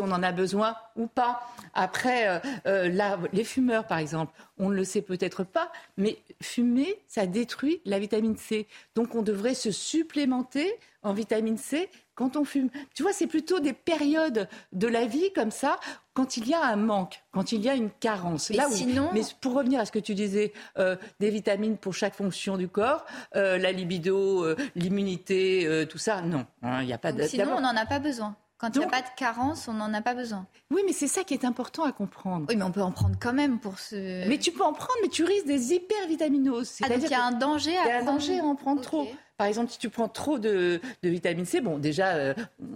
on 0.00 0.10
en 0.10 0.22
a 0.22 0.32
besoin 0.32 0.76
ou 0.96 1.06
pas. 1.06 1.40
Après, 1.74 2.28
euh, 2.28 2.38
euh, 2.66 2.88
là, 2.88 3.18
les 3.32 3.44
fumeurs, 3.44 3.86
par 3.86 3.98
exemple, 3.98 4.32
on 4.58 4.68
ne 4.68 4.74
le 4.74 4.84
sait 4.84 5.02
peut-être 5.02 5.44
pas, 5.44 5.70
mais 5.96 6.18
fumer, 6.42 7.00
ça 7.06 7.26
détruit 7.26 7.80
la 7.84 7.98
vitamine 7.98 8.36
C. 8.36 8.66
Donc 8.94 9.14
on 9.14 9.22
devrait 9.22 9.54
se 9.54 9.70
supplémenter 9.70 10.72
en 11.02 11.12
vitamine 11.12 11.58
C 11.58 11.88
quand 12.14 12.36
on 12.36 12.44
fume. 12.44 12.68
Tu 12.94 13.04
vois, 13.04 13.12
c'est 13.12 13.28
plutôt 13.28 13.60
des 13.60 13.72
périodes 13.72 14.48
de 14.72 14.88
la 14.88 15.06
vie 15.06 15.32
comme 15.32 15.52
ça, 15.52 15.78
quand 16.14 16.36
il 16.36 16.48
y 16.48 16.54
a 16.54 16.64
un 16.64 16.76
manque, 16.76 17.22
quand 17.30 17.52
il 17.52 17.62
y 17.62 17.68
a 17.68 17.74
une 17.74 17.90
carence. 17.90 18.50
Mais 18.50 18.56
Là 18.56 18.66
sinon... 18.68 19.10
Mais 19.12 19.20
pour 19.40 19.54
revenir 19.54 19.78
à 19.78 19.84
ce 19.84 19.92
que 19.92 20.00
tu 20.00 20.14
disais, 20.14 20.52
euh, 20.78 20.96
des 21.20 21.30
vitamines 21.30 21.76
pour 21.76 21.94
chaque 21.94 22.14
fonction 22.14 22.56
du 22.56 22.66
corps, 22.68 23.04
euh, 23.36 23.56
la 23.58 23.70
libido, 23.70 24.44
euh, 24.44 24.56
l'immunité, 24.74 25.86
tout 25.88 25.98
ça, 25.98 26.20
non. 26.20 26.44
Hein, 26.62 26.82
il 26.82 26.86
n'y 26.86 26.92
a 26.92 26.98
pas 26.98 27.12
de... 27.12 27.22
Sinon, 27.22 27.54
on 27.56 27.60
n'en 27.60 27.76
a 27.76 27.86
pas 27.86 28.00
besoin. 28.00 28.36
Quand 28.58 28.74
il 28.74 28.80
n'y 28.80 28.84
a 28.84 28.88
pas 28.88 29.02
de 29.02 29.08
carence, 29.16 29.68
on 29.68 29.72
n'en 29.72 29.94
a 29.94 30.02
pas 30.02 30.14
besoin. 30.14 30.46
Oui, 30.72 30.82
mais 30.84 30.92
c'est 30.92 31.06
ça 31.06 31.22
qui 31.22 31.32
est 31.32 31.44
important 31.44 31.84
à 31.84 31.92
comprendre. 31.92 32.46
Oui, 32.48 32.56
mais 32.56 32.64
on 32.64 32.72
peut 32.72 32.82
en 32.82 32.90
prendre 32.90 33.16
quand 33.20 33.32
même 33.32 33.60
pour 33.60 33.78
ce. 33.78 34.28
Mais 34.28 34.38
tu 34.38 34.50
peux 34.50 34.64
en 34.64 34.72
prendre, 34.72 34.98
mais 35.00 35.08
tu 35.08 35.22
risques 35.22 35.46
des 35.46 35.74
hypervitaminoses. 35.74 36.78
Ah, 36.82 36.88
donc 36.88 36.98
il 37.02 37.10
y 37.10 37.14
a 37.14 37.24
un 37.24 37.32
danger 37.32 37.76
à, 37.76 37.84
il 37.84 37.88
y 37.88 37.90
a 37.92 38.00
un 38.00 38.04
danger 38.04 38.40
à 38.40 38.44
en 38.44 38.56
prendre 38.56 38.80
trop. 38.80 39.06
Par 39.38 39.46
exemple, 39.46 39.70
si 39.70 39.78
tu 39.78 39.88
prends 39.88 40.08
trop 40.08 40.40
de, 40.40 40.80
vitamine 41.04 41.44
C, 41.44 41.60
bon, 41.60 41.78
déjà, 41.78 42.08
euh, 42.16 42.34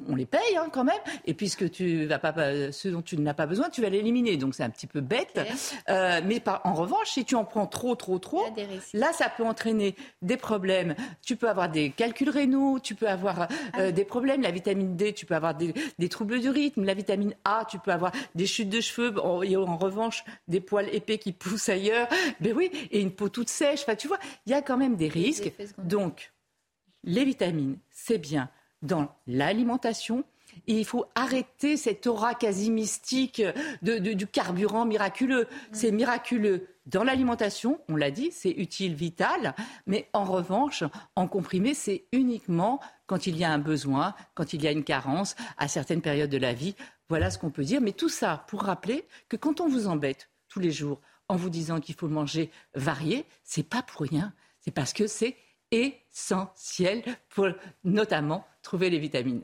on 0.08 0.14
les 0.14 0.26
paye 0.26 0.56
hein, 0.56 0.68
quand 0.72 0.84
même. 0.84 0.94
Et 1.26 1.34
puisque 1.34 1.68
tu 1.72 2.06
vas 2.06 2.20
pas, 2.20 2.32
ce 2.70 2.88
dont 2.88 3.02
tu 3.02 3.18
n'as 3.18 3.34
pas 3.34 3.46
besoin, 3.46 3.68
tu 3.68 3.82
vas 3.82 3.88
l'éliminer. 3.88 4.36
Donc 4.36 4.54
c'est 4.54 4.62
un 4.62 4.70
petit 4.70 4.86
peu 4.86 5.00
bête. 5.00 5.40
Euh, 5.88 6.20
mais 6.24 6.40
en 6.62 6.74
revanche, 6.74 7.10
si 7.10 7.24
tu 7.24 7.34
en 7.34 7.44
prends 7.44 7.66
trop, 7.66 7.96
trop, 7.96 8.20
trop, 8.20 8.44
là, 8.94 9.12
ça 9.12 9.28
peut 9.28 9.44
entraîner 9.44 9.96
des 10.22 10.36
problèmes. 10.36 10.94
Tu 11.20 11.34
peux 11.34 11.48
avoir 11.48 11.68
des 11.68 11.90
calculs 11.90 12.30
rénaux, 12.30 12.78
tu 12.78 12.94
peux 12.94 13.08
avoir 13.08 13.48
ah 13.72 13.90
des 13.90 14.04
problèmes. 14.04 14.42
La 14.42 14.52
vitamine 14.52 14.94
D, 14.94 15.12
tu 15.14 15.26
peux 15.26 15.34
avoir 15.34 15.56
des, 15.56 15.74
troubles 16.08 16.38
du 16.38 16.48
rythme. 16.48 16.84
La 16.84 16.94
vitamine 16.94 17.34
A, 17.44 17.66
tu 17.68 17.80
peux 17.80 17.90
avoir 17.90 18.12
des 18.36 18.46
chutes 18.46 18.70
de 18.70 18.80
cheveux. 18.80 19.12
Et 19.42 19.56
en 19.56 19.76
revanche, 19.76 20.24
des 20.46 20.60
poils 20.60 20.88
épais 20.94 21.18
qui 21.18 21.32
poussent 21.32 21.68
ailleurs. 21.68 22.06
Ben 22.40 22.54
oui, 22.56 22.70
et 22.92 23.00
une 23.00 23.10
peau 23.10 23.28
toute 23.28 23.48
sèche. 23.48 23.82
Enfin, 23.82 23.96
tu 23.96 24.06
vois, 24.06 24.18
il 24.46 24.52
y 24.52 24.54
a 24.54 24.62
quand 24.62 24.76
même 24.76 24.94
des 24.94 25.08
risques. 25.08 25.50
Donc, 25.78 26.30
les 27.04 27.24
vitamines, 27.24 27.78
c'est 27.90 28.18
bien 28.18 28.50
dans 28.82 29.14
l'alimentation. 29.26 30.24
il 30.66 30.84
faut 30.84 31.06
arrêter 31.14 31.76
cette 31.76 32.06
aura 32.06 32.34
quasi 32.34 32.70
mystique 32.70 33.42
du 33.82 34.26
carburant 34.26 34.84
miraculeux. 34.84 35.44
Mm. 35.44 35.68
C'est 35.72 35.92
miraculeux 35.92 36.68
dans 36.86 37.04
l'alimentation, 37.04 37.80
on 37.88 37.96
l'a 37.96 38.10
dit, 38.10 38.30
c'est 38.32 38.50
utile, 38.50 38.94
vital, 38.94 39.54
mais 39.86 40.08
en 40.12 40.24
revanche, 40.24 40.82
en 41.14 41.28
comprimé, 41.28 41.74
c'est 41.74 42.06
uniquement 42.12 42.80
quand 43.06 43.26
il 43.26 43.36
y 43.36 43.44
a 43.44 43.52
un 43.52 43.58
besoin, 43.58 44.14
quand 44.34 44.52
il 44.52 44.62
y 44.62 44.66
a 44.66 44.72
une 44.72 44.82
carence, 44.82 45.36
à 45.58 45.68
certaines 45.68 46.00
périodes 46.02 46.30
de 46.30 46.38
la 46.38 46.54
vie. 46.54 46.74
Voilà 47.08 47.30
ce 47.30 47.38
qu'on 47.38 47.50
peut 47.50 47.64
dire. 47.64 47.80
Mais 47.80 47.92
tout 47.92 48.08
ça 48.08 48.44
pour 48.48 48.62
rappeler 48.62 49.06
que 49.28 49.36
quand 49.36 49.60
on 49.60 49.68
vous 49.68 49.86
embête 49.86 50.28
tous 50.48 50.60
les 50.60 50.72
jours 50.72 51.00
en 51.28 51.36
vous 51.36 51.50
disant 51.50 51.80
qu'il 51.80 51.94
faut 51.94 52.08
manger 52.08 52.50
varié, 52.74 53.26
c'est 53.44 53.68
pas 53.68 53.82
pour 53.82 54.02
rien. 54.02 54.32
C'est 54.60 54.70
parce 54.72 54.92
que 54.92 55.06
c'est 55.06 55.36
essentiel 55.72 57.02
pour 57.30 57.48
notamment 57.82 58.46
trouver 58.62 58.90
les 58.90 58.98
vitamines. 58.98 59.42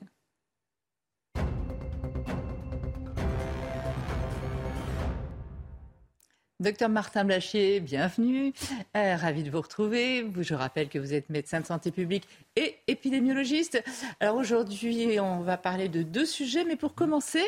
Docteur 6.60 6.88
Martin 6.88 7.24
Blachier, 7.24 7.78
bienvenue. 7.78 8.52
Euh, 8.96 9.14
ravi 9.14 9.44
de 9.44 9.50
vous 9.50 9.60
retrouver. 9.60 10.28
Je 10.40 10.54
rappelle 10.54 10.88
que 10.88 10.98
vous 10.98 11.14
êtes 11.14 11.30
médecin 11.30 11.60
de 11.60 11.66
santé 11.66 11.92
publique 11.92 12.26
et 12.56 12.74
épidémiologiste. 12.88 13.80
Alors 14.18 14.34
aujourd'hui, 14.34 15.20
on 15.20 15.42
va 15.42 15.56
parler 15.56 15.88
de 15.88 16.02
deux 16.02 16.26
sujets, 16.26 16.64
mais 16.64 16.74
pour 16.74 16.96
commencer, 16.96 17.44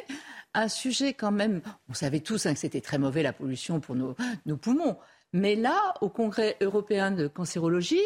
un 0.55 0.69
sujet 0.69 1.13
quand 1.13 1.33
même, 1.33 1.61
on 1.89 1.95
savait 1.95 2.21
tous 2.21 2.47
hein, 2.47 2.55
que 2.55 2.61
c'était 2.61 2.81
très 2.81 2.99
mauvais 2.99 3.25
la 3.25 3.33
pollution 3.33 3.81
pour 3.81 3.97
nos, 3.97 4.15
poumons. 4.57 4.97
Mais 5.33 5.57
là, 5.57 5.95
au 6.03 6.09
Congrès 6.09 6.57
européen 6.61 7.11
de 7.11 7.27
cancérologie, 7.27 8.03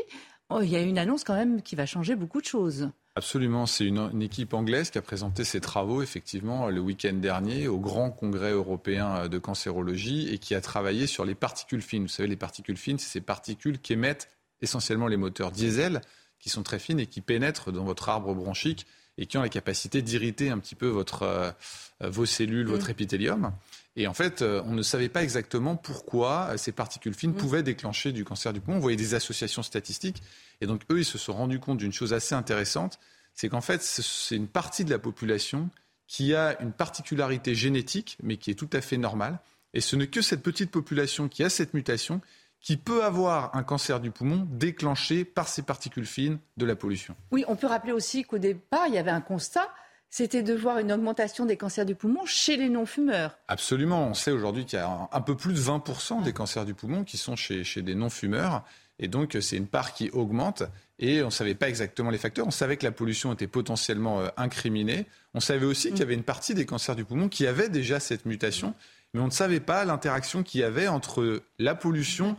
oh, 0.51 0.61
il 0.63 0.71
y 0.71 0.77
a 0.77 0.83
une 0.83 0.99
annonce 0.99 1.25
quand 1.25 1.35
même 1.35 1.63
qui 1.63 1.75
va 1.77 1.87
changer 1.87 2.15
beaucoup 2.17 2.41
de 2.41 2.47
choses. 2.47 2.91
Absolument, 3.17 3.67
c'est 3.67 3.87
une, 3.87 4.23
équipe 4.23 4.55
anglaise 4.55 4.91
qui 4.91 4.99
a 4.99 5.03
présenté 5.03 5.45
ses 5.45 5.61
travaux 5.61 6.03
effectivement 6.03 6.69
le 6.69 6.81
week-end 6.81 7.13
dernier 7.13 7.69
au 7.69 7.79
Grand 7.79 8.11
Congrès 8.11 8.51
européen 8.51 9.29
de 9.29 9.39
cancérologie 9.39 10.29
et 10.31 10.39
qui 10.39 10.55
a 10.57 10.61
travaillé 10.61 11.07
sur 11.07 11.25
les 11.25 11.37
particules 11.37 11.83
fines. 11.83 12.03
Vous 12.03 12.09
savez, 12.09 12.29
les 12.29 12.37
particules 12.37 12.77
fines, 12.77 12.99
c'est 12.99 13.13
ces 13.13 13.21
particules 13.21 13.81
qui 13.81 13.93
émettent 13.93 14.29
essentiellement 14.63 15.07
les 15.07 15.17
moteurs 15.17 15.53
diesel, 15.53 16.01
qui 16.41 16.49
sont 16.49 16.65
très 16.65 16.81
fines 16.81 16.99
et 16.99 17.07
qui 17.07 17.21
pénètrent 17.21 17.71
dans 17.71 17.85
votre 17.85 18.09
arbre 18.09 18.35
bronchique 18.35 18.85
et 19.17 19.27
qui 19.27 19.39
ont 19.39 19.43
la 19.43 19.49
capacité 19.49 20.03
d'irriter 20.03 20.51
un 20.51 20.59
petit 20.59 20.75
peu 20.75 20.89
votre, 20.89 21.23
euh, 21.23 21.53
vos 22.01 22.27
cellules, 22.27 22.67
votre 22.67 22.89
mm. 22.89 22.91
épithélium. 22.91 23.53
Et 23.97 24.07
en 24.07 24.15
fait, 24.15 24.43
euh, 24.43 24.63
on 24.67 24.73
ne 24.73 24.83
savait 24.83 25.09
pas 25.09 25.23
exactement 25.23 25.77
pourquoi 25.77 26.57
ces 26.57 26.73
particules 26.73 27.15
fines 27.15 27.31
mm. 27.31 27.37
pouvaient 27.37 27.63
déclencher 27.63 28.13
du 28.13 28.25
cancer 28.25 28.53
du 28.53 28.61
poumon. 28.61 28.79
On 28.79 28.81
voyait 28.81 28.97
des 28.97 29.15
associations 29.15 29.63
statistiques. 29.63 30.23
Et 30.61 30.67
donc, 30.67 30.83
eux, 30.91 31.01
ils 31.01 31.05
se 31.05 31.19
sont 31.19 31.33
rendus 31.33 31.61
compte 31.61 31.79
d'une 31.79 31.93
chose 31.93 32.13
assez 32.13 32.35
intéressante, 32.35 32.99
c'est 33.35 33.49
qu'en 33.49 33.61
fait, 33.61 33.83
c'est 33.83 34.37
une 34.37 34.47
partie 34.47 34.85
de 34.85 34.91
la 34.91 34.99
population 34.99 35.69
qui 36.07 36.35
a 36.35 36.61
une 36.61 36.73
particularité 36.73 37.55
génétique, 37.55 38.17
mais 38.23 38.37
qui 38.37 38.51
est 38.51 38.55
tout 38.55 38.71
à 38.73 38.81
fait 38.81 38.97
normale. 38.97 39.41
Et 39.73 39.81
ce 39.81 39.97
n'est 39.97 40.07
que 40.07 40.23
cette 40.23 40.43
petite 40.43 40.71
population 40.71 41.29
qui 41.29 41.43
a 41.43 41.51
cette 41.51 41.75
mutation 41.75 42.21
qui 42.61 42.77
peut 42.77 43.05
avoir 43.05 43.55
un 43.55 43.63
cancer 43.63 44.01
du 44.01 44.11
poumon 44.11 44.47
déclenché 44.51 45.25
par 45.25 45.49
ces 45.49 45.63
particules 45.63 46.07
fines 46.07 46.39
de 46.57 46.65
la 46.65 46.77
pollution. 46.77 47.15
Oui, 47.31 47.45
on 47.47 47.57
peut 47.57 47.67
rappeler 47.67 47.93
aussi 47.93 48.25
qu'au 48.25 48.39
départ, 48.39 48.87
il 48.87 48.95
y 48.95 48.99
avait 48.99 49.11
un 49.11 49.21
constat, 49.21 49.69
c'était 50.17 50.45
de 50.45 50.55
voir 50.55 50.79
une 50.79 50.93
augmentation 50.93 51.45
des 51.45 51.57
cancers 51.57 51.85
du 51.85 51.97
poumon 51.97 52.25
chez 52.25 52.57
les 52.57 52.69
non-fumeurs. 52.69 53.37
Absolument. 53.49 54.07
On 54.07 54.15
sait 54.15 54.31
aujourd'hui 54.31 54.65
qu'il 54.65 54.79
y 54.79 54.83
a 54.83 55.09
un 55.11 55.21
peu 55.21 55.37
plus 55.37 55.53
de 55.53 55.59
20% 55.59 56.23
des 56.23 56.33
cancers 56.33 56.65
du 56.65 56.73
poumon 56.73 57.03
qui 57.03 57.17
sont 57.17 57.35
chez, 57.35 57.65
chez 57.65 57.83
des 57.83 57.97
non-fumeurs. 57.97 58.63
Et 59.01 59.09
donc, 59.09 59.37
c'est 59.41 59.57
une 59.57 59.67
part 59.67 59.93
qui 59.93 60.11
augmente. 60.11 60.63
Et 61.01 61.21
on 61.23 61.27
ne 61.27 61.31
savait 61.31 61.57
pas 61.57 61.69
exactement 61.69 62.11
les 62.11 62.19
facteurs. 62.19 62.47
On 62.47 62.53
savait 62.53 62.77
que 62.77 62.85
la 62.85 62.93
pollution 62.93 63.33
était 63.33 63.49
potentiellement 63.49 64.21
euh, 64.21 64.29
incriminée. 64.37 65.07
On 65.35 65.41
savait 65.41 65.67
aussi 65.67 65.89
qu'il 65.89 65.99
y 65.99 66.03
avait 66.03 66.15
une 66.15 66.23
partie 66.23 66.55
des 66.55 66.65
cancers 66.65 66.95
du 66.95 67.05
poumon 67.05 67.29
qui 67.29 67.49
avait 67.49 67.69
déjà 67.69 67.99
cette 67.99 68.25
mutation 68.25 68.73
mais 69.15 69.21
on 69.21 69.27
ne 69.27 69.31
savait 69.31 69.61
pas 69.61 69.85
l'interaction 69.85 70.43
qu'il 70.43 70.61
y 70.61 70.65
avait 70.65 70.89
entre 70.89 71.43
la 71.61 71.77
pollution 71.77 72.37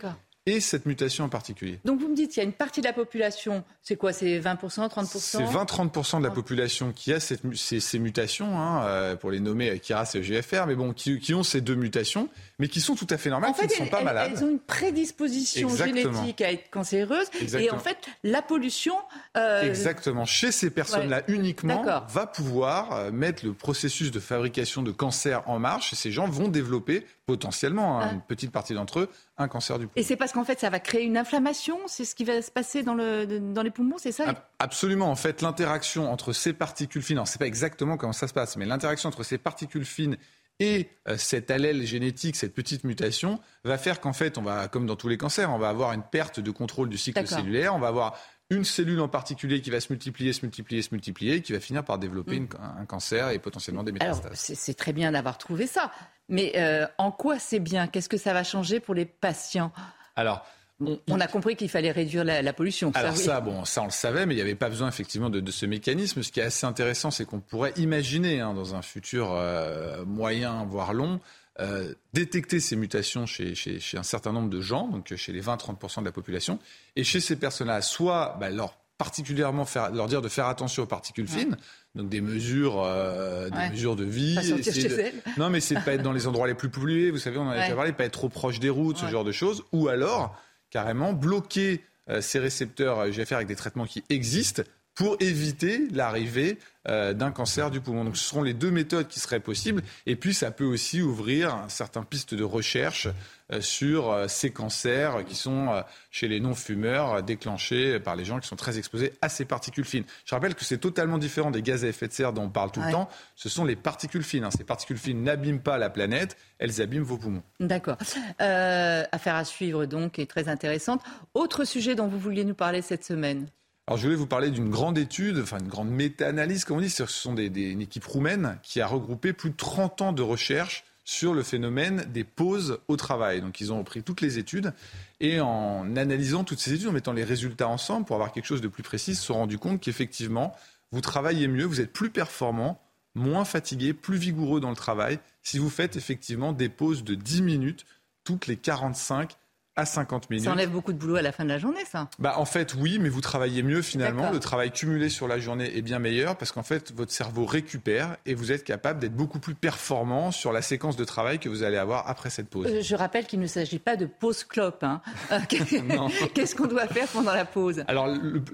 et 0.48 0.60
cette 0.60 0.86
mutation 0.86 1.26
en 1.26 1.30
particulier. 1.30 1.80
Donc 1.86 2.00
vous 2.00 2.08
me 2.08 2.16
dites, 2.16 2.36
il 2.36 2.40
y 2.40 2.42
a 2.42 2.46
une 2.46 2.54
partie 2.54 2.80
de 2.80 2.86
la 2.86 2.94
population, 2.94 3.64
c'est 3.82 3.96
quoi 3.96 4.14
C'est 4.14 4.40
20%, 4.40 4.90
30% 4.90 5.18
C'est 5.18 5.44
20-30% 5.44 6.20
de 6.20 6.24
la 6.24 6.30
population 6.30 6.92
qui 6.92 7.12
a 7.14 7.20
ces, 7.20 7.40
ces, 7.56 8.00
mutations, 8.00 8.60
hein, 8.60 8.84
euh, 8.86 9.16
pour 9.16 9.32
les 9.32 9.40
nommer 9.40 9.80
Kiras 9.80 10.12
et 10.14 10.22
GFR, 10.22 10.68
mais 10.68 10.76
bon, 10.76 10.94
qui, 10.94 11.34
ont 11.34 11.42
ces 11.42 11.62
deux 11.62 11.74
mutations, 11.74 12.30
mais 12.60 12.68
qui 12.68 12.80
sont 12.80 12.96
tout 12.96 13.08
à 13.10 13.18
fait 13.18 13.32
normales, 13.32 13.54
qui 13.54 13.66
ne 13.66 13.70
sont 13.72 13.88
pas 13.88 14.04
malades. 14.04 14.34
Elles 14.36 14.44
ont 14.44 14.52
une 14.52 14.60
prédisposition 14.60 15.70
génétique 15.70 16.42
à 16.42 16.52
être 16.52 16.70
cancéreuses, 16.70 17.28
et 17.58 17.72
en 17.72 17.80
fait, 17.80 17.98
la 18.24 18.44
pollution... 18.44 18.96
Euh, 19.38 19.64
Exactement. 19.64 20.26
Chez 20.26 20.52
ces 20.52 20.70
personnes-là 20.70 21.24
uniquement, 21.28 21.84
va 22.08 22.28
pouvoir 22.28 22.92
euh, 22.92 23.12
mettre 23.12 23.46
le 23.46 23.54
processus 23.54 24.12
de 24.12 24.20
fabrication 24.20 24.84
de 24.84 24.92
cancer 24.92 25.42
en 25.48 25.58
marche, 25.58 25.94
et 25.94 25.96
ces 25.96 26.12
gens 26.12 26.28
vont 26.28 26.50
développer 26.50 27.04
potentiellement, 27.26 28.00
hein, 28.00 28.08
ah. 28.10 28.14
une 28.14 28.22
petite 28.22 28.52
partie 28.52 28.76
d'entre 28.76 29.00
eux, 29.00 29.10
un 29.38 29.48
cancer 29.48 29.80
du 29.80 29.88
poumon. 29.88 29.94
Et 29.96 30.04
c'est 30.04 30.16
parce 30.16 30.32
qu'en 30.32 30.44
fait, 30.44 30.60
ça 30.60 30.70
va 30.70 30.80
créer 30.80 31.04
une 31.04 31.18
inflammation 31.18 31.78
C'est 31.88 32.06
ce 32.06 32.16
qui 32.16 32.24
va 32.24 32.42
se 32.42 32.52
passer 32.52 32.84
dans, 32.84 32.94
le, 32.94 33.26
dans 33.26 33.64
les 33.64 33.72
poumons, 33.72 33.98
c'est 33.98 34.12
ça? 34.12 34.34
Absolument. 34.60 35.10
En 35.10 35.16
fait, 35.16 35.42
l'interaction 35.42 36.12
entre 36.12 36.34
ces 36.34 36.54
particules 36.54 37.02
fines, 37.02 37.18
alors, 37.18 37.26
ne 37.26 37.30
sait 37.30 37.40
pas 37.40 37.48
exactement 37.48 37.98
comment 37.98 38.14
ça 38.14 38.28
se 38.28 38.34
passe, 38.34 38.56
mais 38.58 38.66
l'interaction 38.66 39.10
entre 39.10 39.24
ces 39.24 39.38
particules 39.38 39.86
fines 39.86 40.18
et 40.60 40.90
euh, 41.08 41.18
cet 41.18 41.52
allèle 41.52 41.86
génétique, 41.86 42.36
cette 42.36 42.54
petite 42.54 42.84
mutation, 42.84 43.40
va 43.64 43.78
faire 43.78 44.00
qu'en 44.00 44.14
fait, 44.14 44.38
on 44.38 44.42
va, 44.42 44.68
comme 44.68 44.86
dans 44.86 44.96
tous 44.96 45.10
les 45.10 45.18
cancers, 45.18 45.52
on 45.52 45.58
va 45.58 45.70
avoir 45.70 45.92
une 45.94 46.04
perte 46.04 46.40
de 46.40 46.52
contrôle 46.52 46.90
du 46.90 46.98
cycle 46.98 47.28
cellulaire, 47.28 47.76
on 47.76 47.80
va 47.80 47.90
avoir 47.90 48.18
une 48.52 48.64
cellule 48.64 49.02
en 49.02 49.08
particulier 49.08 49.62
qui 49.62 49.72
va 49.72 49.80
se 49.80 49.92
multiplier, 49.92 50.32
se 50.32 50.46
multiplier, 50.46 50.82
se 50.82 50.90
multiplier, 50.92 51.42
qui 51.42 51.54
va 51.54 51.60
finir 51.60 51.84
par 51.84 51.98
développer 51.98 52.40
mm. 52.40 52.50
un 52.80 52.86
cancer 52.86 53.32
et 53.32 53.40
potentiellement 53.40 53.84
des 53.84 53.92
métastases. 53.92 54.54
C'est 54.56 54.76
très 54.76 54.94
bien 54.94 55.12
d'avoir 55.12 55.38
trouvé 55.38 55.66
ça. 55.68 55.92
Mais 56.30 56.54
euh, 56.56 56.86
en 56.98 57.12
quoi 57.12 57.40
c'est 57.40 57.60
bien? 57.60 57.88
Qu'est-ce 57.88 58.10
que 58.10 58.18
ça 58.18 58.34
va 58.34 58.44
changer 58.44 58.80
pour 58.80 58.94
les 58.94 59.06
patients? 59.06 59.72
Alors, 60.16 60.46
on, 60.82 61.20
a 61.20 61.28
compris 61.28 61.56
qu'il 61.56 61.70
fallait 61.70 61.92
réduire 61.92 62.24
la, 62.24 62.54
pollution. 62.54 62.92
Alors 62.96 63.16
ça, 63.16 63.40
bon, 63.40 63.64
ça 63.64 63.82
on 63.82 63.86
le 63.86 63.92
savait, 63.92 64.26
mais 64.26 64.34
il 64.34 64.38
n'y 64.38 64.42
avait 64.42 64.56
pas 64.56 64.70
besoin 64.70 64.90
effectivement 64.90 65.30
de, 65.30 65.52
ce 65.52 65.66
mécanisme. 65.66 66.22
Ce 66.22 66.32
qui 66.32 66.42
est 66.42 66.44
assez 66.44 66.66
intéressant, 66.66 67.12
c'est 67.12 67.26
qu'on 67.26 67.40
pourrait 67.40 67.74
imaginer 67.78 68.42
hein, 68.42 68.54
dans 68.54 68.76
un 68.76 68.82
futur 68.82 69.32
euh, 69.32 70.04
moyen, 70.06 70.66
voire 70.66 70.94
long, 70.94 71.22
euh, 71.62 71.94
détecter 72.12 72.60
ces 72.60 72.76
mutations 72.76 73.26
chez, 73.26 73.54
un 73.94 74.04
certain 74.04 74.34
nombre 74.34 74.50
de 74.50 74.60
gens, 74.60 74.90
donc 74.90 75.16
chez 75.16 75.32
les 75.32 75.42
20-30% 75.42 76.02
de 76.02 76.06
la 76.06 76.12
population, 76.12 76.60
et 76.98 77.06
chez 77.06 77.22
ces 77.22 77.38
personnes-là, 77.38 77.82
soit 77.82 78.36
bah, 78.40 78.50
leur 78.50 78.76
particulièrement 78.98 79.66
faire, 79.66 79.92
leur 79.92 80.08
dire 80.08 80.22
de 80.22 80.30
faire 80.30 80.48
attention 80.48 80.84
aux 80.84 80.88
particules 80.88 81.28
fines, 81.28 81.58
donc 81.96 82.10
des 82.10 82.22
mesures, 82.22 82.82
euh, 82.84 83.50
des 83.50 83.70
mesures 83.70 83.96
de 83.96 84.06
vie. 84.06 84.38
Non, 85.38 85.50
mais 85.50 85.60
c'est 85.60 85.76
pas 85.76 85.94
être 85.94 86.02
dans 86.02 86.14
les 86.14 86.28
endroits 86.28 86.48
les 86.48 86.54
plus 86.54 86.70
pollués. 86.70 87.12
Vous 87.12 87.18
savez, 87.18 87.38
on 87.38 87.44
en 87.44 87.50
a 87.50 87.62
déjà 87.62 87.76
parlé, 87.76 87.92
pas 87.92 88.06
être 88.06 88.14
trop 88.14 88.30
proche 88.30 88.60
des 88.60 88.70
routes, 88.70 88.98
ce 88.98 89.08
genre 89.08 89.24
de 89.24 89.32
choses, 89.32 89.64
ou 89.72 89.88
alors 89.88 90.36
carrément 90.76 91.14
bloquer 91.14 91.86
euh, 92.10 92.20
ces 92.20 92.38
récepteurs 92.38 93.00
euh, 93.00 93.10
GFR 93.10 93.36
avec 93.36 93.48
des 93.48 93.56
traitements 93.56 93.86
qui 93.86 94.04
existent 94.10 94.62
pour 94.96 95.18
éviter 95.20 95.88
l'arrivée 95.92 96.58
euh, 96.88 97.14
d'un 97.14 97.32
cancer 97.32 97.70
du 97.70 97.82
poumon. 97.82 98.06
Donc 98.06 98.16
ce 98.16 98.24
seront 98.24 98.44
les 98.44 98.54
deux 98.54 98.72
méthodes 98.72 99.08
qui 99.08 99.20
seraient 99.20 99.40
possibles. 99.40 99.82
Et 100.06 100.16
puis 100.16 100.34
ça 100.34 100.52
peut 100.52 100.64
aussi 100.64 101.02
ouvrir 101.02 101.66
certaines 101.68 102.06
pistes 102.06 102.34
de 102.34 102.44
recherche 102.44 103.08
euh, 103.52 103.60
sur 103.60 104.12
euh, 104.12 104.28
ces 104.28 104.52
cancers 104.52 105.26
qui 105.26 105.36
sont 105.36 105.84
chez 106.12 106.28
les 106.28 106.40
non-fumeurs 106.40 107.24
déclenchés 107.24 108.00
par 108.00 108.16
les 108.16 108.24
gens 108.24 108.40
qui 108.40 108.48
sont 108.48 108.56
très 108.56 108.78
exposés 108.78 109.14
à 109.22 109.30
ces 109.30 109.46
particules 109.46 109.84
fines. 109.84 110.06
Je 110.26 110.34
rappelle 110.34 110.56
que 110.56 110.64
c'est 110.64 110.78
totalement 110.78 111.18
différent 111.18 111.52
des 111.52 111.62
gaz 111.62 111.84
à 111.84 111.88
effet 111.88 112.08
de 112.08 112.14
serre 112.14 112.32
dont 112.32 112.44
on 112.44 112.50
parle 112.50 112.72
tout 112.72 112.82
le 112.82 112.92
temps. 112.92 113.10
Ce 113.36 113.50
sont 113.50 113.66
les 113.66 113.76
particules 113.76 114.24
fines. 114.24 114.46
Hein. 114.46 114.52
Ces 114.52 114.64
particules 114.64 114.98
fines 114.98 115.24
n'abîment 115.24 115.60
pas 115.60 115.78
la 115.78 115.90
planète, 115.90 116.38
elles 116.60 116.82
abîment 116.82 117.04
vos 117.04 117.18
poumons. 117.18 117.44
D'accord. 117.60 117.98
affaire 118.40 119.36
à 119.36 119.44
suivre 119.44 119.86
donc 119.86 120.20
et 120.20 120.28
très 120.28 120.48
intéressante. 120.48 121.02
Autre 121.34 121.66
sujet 121.66 121.96
dont 121.96 122.08
vous 122.08 122.20
vouliez 122.20 122.46
nous 122.46 122.56
parler 122.56 122.82
cette 122.82 123.04
semaine? 123.04 123.48
Alors, 123.88 124.00
je 124.00 124.04
voulais 124.04 124.16
vous 124.16 124.26
parler 124.26 124.50
d'une 124.50 124.72
grande 124.72 124.98
étude, 124.98 125.38
enfin 125.38 125.60
une 125.60 125.68
grande 125.68 125.92
méta-analyse, 125.92 126.66
comme 126.66 126.78
on 126.78 126.82
dit. 126.82 126.90
Ce 126.90 127.06
sont 127.06 127.36
des, 127.36 127.48
une 127.48 127.82
équipe 127.82 128.06
roumaine 128.06 128.58
qui 128.64 128.82
a 128.82 128.88
regroupé 128.88 129.32
plus 129.32 129.52
de 129.52 129.56
30 129.56 130.02
ans 130.02 130.12
de 130.12 130.24
recherche 130.24 130.86
sur 131.04 131.36
le 131.36 131.44
phénomène 131.44 132.04
des 132.12 132.24
pauses 132.24 132.80
au 132.88 132.98
travail. 132.98 133.42
Donc 133.42 133.62
ils 133.62 133.72
ont 133.72 133.78
repris 133.78 134.02
toutes 134.02 134.22
les 134.22 134.40
études 134.40 134.74
et 135.20 135.40
en 135.40 135.96
analysant 135.96 136.44
toutes 136.44 136.60
ces 136.60 136.74
études, 136.74 136.88
en 136.88 136.94
mettant 136.94 137.14
les 137.14 137.24
résultats 137.24 137.68
ensemble 137.68 138.08
pour 138.08 138.16
avoir 138.16 138.32
quelque 138.32 138.48
chose 138.48 138.62
de 138.62 138.68
plus 138.68 138.82
précis, 138.82 139.14
se 139.14 139.24
sont 139.24 139.36
rendus 139.36 139.60
compte 139.60 139.80
qu'effectivement, 139.80 140.56
vous 140.92 141.02
travaillez 141.02 141.48
mieux, 141.48 141.66
vous 141.66 141.80
êtes 141.80 141.94
plus 141.94 142.10
performant, 142.10 142.82
moins 143.14 143.46
fatigué, 143.46 143.94
plus 143.94 144.18
vigoureux 144.18 144.60
dans 144.60 144.72
le 144.72 144.76
travail 144.76 145.20
si 145.44 145.60
vous 145.60 145.70
faites 145.70 145.96
effectivement 145.96 146.54
des 146.54 146.70
pauses 146.70 147.04
de 147.04 147.14
10 147.14 147.44
minutes 147.44 147.86
toutes 148.24 148.48
les 148.48 148.58
45 148.58 149.38
à 149.76 149.86
50 149.86 150.30
minutes. 150.30 150.46
Ça 150.46 150.52
enlève 150.52 150.72
beaucoup 150.72 150.94
de 150.94 150.98
boulot 150.98 151.16
à 151.16 151.22
la 151.22 151.32
fin 151.32 151.44
de 151.44 151.50
la 151.50 151.58
journée, 151.58 151.84
ça 151.90 152.10
bah, 152.20 152.36
En 152.38 152.46
fait, 152.46 152.76
oui, 152.76 152.98
mais 153.00 153.10
vous 153.10 153.22
travaillez 153.22 153.62
mieux 153.62 153.82
finalement. 153.82 154.32
Le 154.32 154.40
travail 154.40 154.72
cumulé 154.72 155.10
sur 155.10 155.28
la 155.28 155.40
journée 155.40 155.78
est 155.78 155.82
bien 155.82 156.00
meilleur 156.00 156.38
parce 156.38 156.52
qu'en 156.52 156.64
fait, 156.64 156.94
votre 156.94 157.12
cerveau 157.12 157.46
récupère 157.46 158.18
et 158.26 158.34
vous 158.34 158.52
êtes 158.52 158.64
capable 158.64 159.00
d'être 159.00 159.16
beaucoup 159.16 159.40
plus 159.40 159.56
performant 159.56 160.32
sur 160.32 160.52
la 160.52 160.62
séquence 160.62 160.96
de 160.96 161.04
travail 161.04 161.40
que 161.40 161.50
vous 161.50 161.64
allez 161.64 161.78
avoir 161.78 162.10
après 162.10 162.30
cette 162.30 162.50
pause. 162.50 162.68
Euh, 162.68 162.82
je 162.82 162.96
rappelle 162.96 163.26
qu'il 163.26 163.40
ne 163.40 163.48
s'agit 163.48 163.80
pas 163.80 163.96
de 163.96 164.06
pause 164.06 164.44
clope. 164.44 164.84
Hein. 164.84 165.02
Euh, 165.32 165.40
qu'est-ce 166.34 166.56
qu'on 166.56 166.68
doit 166.68 166.88
faire 166.88 167.08
pendant 167.08 167.34
la 167.34 167.46
pause? 167.46 167.84
Alors, 167.88 168.08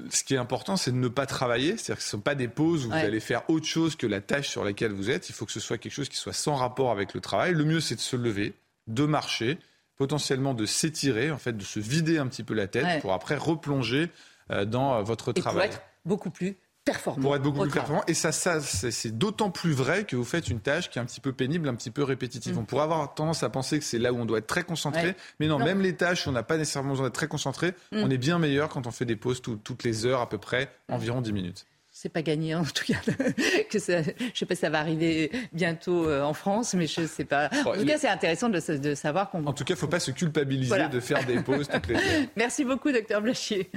ce 0.10 0.24
qui 0.24 0.34
est 0.34 0.38
important, 0.38 0.78
c'est 0.78 0.92
de 0.92 0.96
ne 0.96 1.08
pas 1.08 1.26
travailler. 1.26 1.78
C'est-à-dire 1.78 1.98
que 1.98 2.02
ce 2.02 2.08
ne 2.08 2.20
sont 2.20 2.22
pas 2.22 2.36
des 2.36 2.48
pauses 2.48 2.86
où 2.86 2.90
vous 2.90 2.96
allez 2.96 3.20
faire 3.20 3.44
autre 3.50 3.66
chose 3.66 3.96
que 3.96 4.08
la 4.08 4.22
tâche 4.22 4.48
sur 4.48 4.64
laquelle 4.64 4.92
vous 4.92 5.10
êtes. 5.10 5.30
Il 5.30 5.34
faut 5.34 5.46
que 5.46 5.52
ce 5.52 5.60
soit 5.60 5.78
quelque 5.78 5.94
chose 5.94 6.10
qui 6.10 6.18
soit 6.18 6.34
sans 6.34 6.56
rapport 6.56 6.92
avec 6.92 7.14
le 7.14 7.20
travail. 7.20 7.54
Le 7.54 7.66
mieux, 7.66 7.80
c'est 7.80 7.96
de 7.96 8.02
se 8.02 8.16
lever, 8.16 8.54
de 8.88 9.06
marcher 9.06 9.60
potentiellement 10.02 10.56
de 10.56 10.66
s'étirer, 10.66 11.30
en 11.30 11.38
fait, 11.38 11.56
de 11.56 11.64
se 11.64 11.80
vider 11.80 12.18
un 12.18 12.26
petit 12.26 12.42
peu 12.42 12.56
la 12.56 12.66
tête 12.66 13.04
pour 13.04 13.14
après 13.14 13.36
replonger 13.36 14.10
euh, 14.50 14.66
dans 14.66 14.96
euh, 14.96 15.04
votre 15.04 15.32
travail. 15.32 15.68
Pour 15.68 15.76
être 15.76 15.84
beaucoup 16.06 16.32
plus 16.32 16.58
performant. 16.84 17.22
Pour 17.22 17.36
être 17.36 17.44
beaucoup 17.44 17.62
plus 17.62 17.70
performant. 17.70 18.02
Et 18.08 18.16
ça, 18.16 18.32
ça 18.32 18.60
c'est 18.62 19.16
d'autant 19.16 19.52
plus 19.52 19.74
vrai 19.74 20.06
que 20.06 20.16
vous 20.16 20.24
faites 20.24 20.48
une 20.48 20.60
tâche 20.60 20.90
qui 20.90 20.98
est 20.98 21.02
un 21.04 21.06
petit 21.06 21.22
peu 21.22 21.34
pénible, 21.34 21.70
un 21.70 21.76
petit 21.76 21.92
peu 21.92 22.02
répétitive. 22.02 22.56
Mm. 22.56 22.62
On 22.62 22.66
pourrait 22.66 22.82
avoir 22.82 23.14
tendance 23.14 23.44
à 23.44 23.52
penser 23.52 23.78
que 23.78 23.86
c'est 23.86 24.00
là 24.00 24.12
où 24.12 24.18
on 24.18 24.26
doit 24.26 24.40
être 24.40 24.48
très 24.48 24.64
concentré. 24.64 25.16
Mais 25.40 25.46
non, 25.46 25.60
même 25.60 25.82
les 25.82 25.96
tâches 25.96 26.26
où 26.26 26.32
on 26.32 26.34
n'a 26.34 26.42
pas 26.42 26.58
nécessairement 26.58 26.94
besoin 26.94 27.06
d'être 27.06 27.14
très 27.14 27.28
concentré, 27.28 27.76
mm. 27.92 27.98
on 27.98 28.10
est 28.10 28.18
bien 28.18 28.40
meilleur 28.40 28.70
quand 28.70 28.88
on 28.88 28.92
fait 28.92 29.06
des 29.06 29.16
pauses 29.16 29.44
toutes 29.44 29.84
les 29.84 30.08
heures 30.08 30.22
à 30.22 30.30
peu 30.30 30.40
près, 30.40 30.72
environ 30.90 31.22
10 31.22 31.32
minutes 31.32 31.68
c'est 32.02 32.10
pas 32.10 32.24
gagné 32.24 32.56
en 32.56 32.64
tout 32.64 32.84
cas. 32.84 33.00
que 33.70 33.78
ça, 33.78 34.02
je 34.02 34.10
sais 34.34 34.46
pas 34.48 34.56
si 34.56 34.62
ça 34.62 34.72
va 34.72 34.80
arriver 34.80 35.32
bientôt 35.54 36.08
euh, 36.08 36.24
en 36.24 36.34
France, 36.34 36.74
mais 36.74 36.88
je 36.88 37.06
sais 37.06 37.26
pas. 37.26 37.48
En 37.64 37.74
tout 37.74 37.86
cas, 37.86 38.00
c'est 38.00 38.08
intéressant 38.08 38.50
de, 38.50 38.78
de 38.78 38.96
savoir 38.96 39.30
qu'on. 39.30 39.46
En 39.46 39.54
tout 39.54 39.64
cas, 39.64 39.76
il 39.76 39.78
faut 39.78 39.88
pas 39.88 40.00
se 40.00 40.10
culpabiliser 40.10 40.88
de 40.88 41.00
faire 41.00 41.24
des 41.26 41.40
pauses 41.42 41.70
toutes 41.70 41.88
les 41.88 41.96
heures. 41.98 42.28
Merci 42.36 42.66
beaucoup, 42.66 42.92
docteur 42.92 43.22
Blachier. 43.22 43.70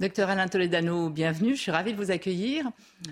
Docteur 0.00 0.30
Alain 0.30 0.48
Toledano, 0.48 1.10
bienvenue. 1.10 1.54
Je 1.54 1.60
suis 1.60 1.70
ravie 1.70 1.92
de 1.92 1.98
vous 1.98 2.10
accueillir. 2.10 2.64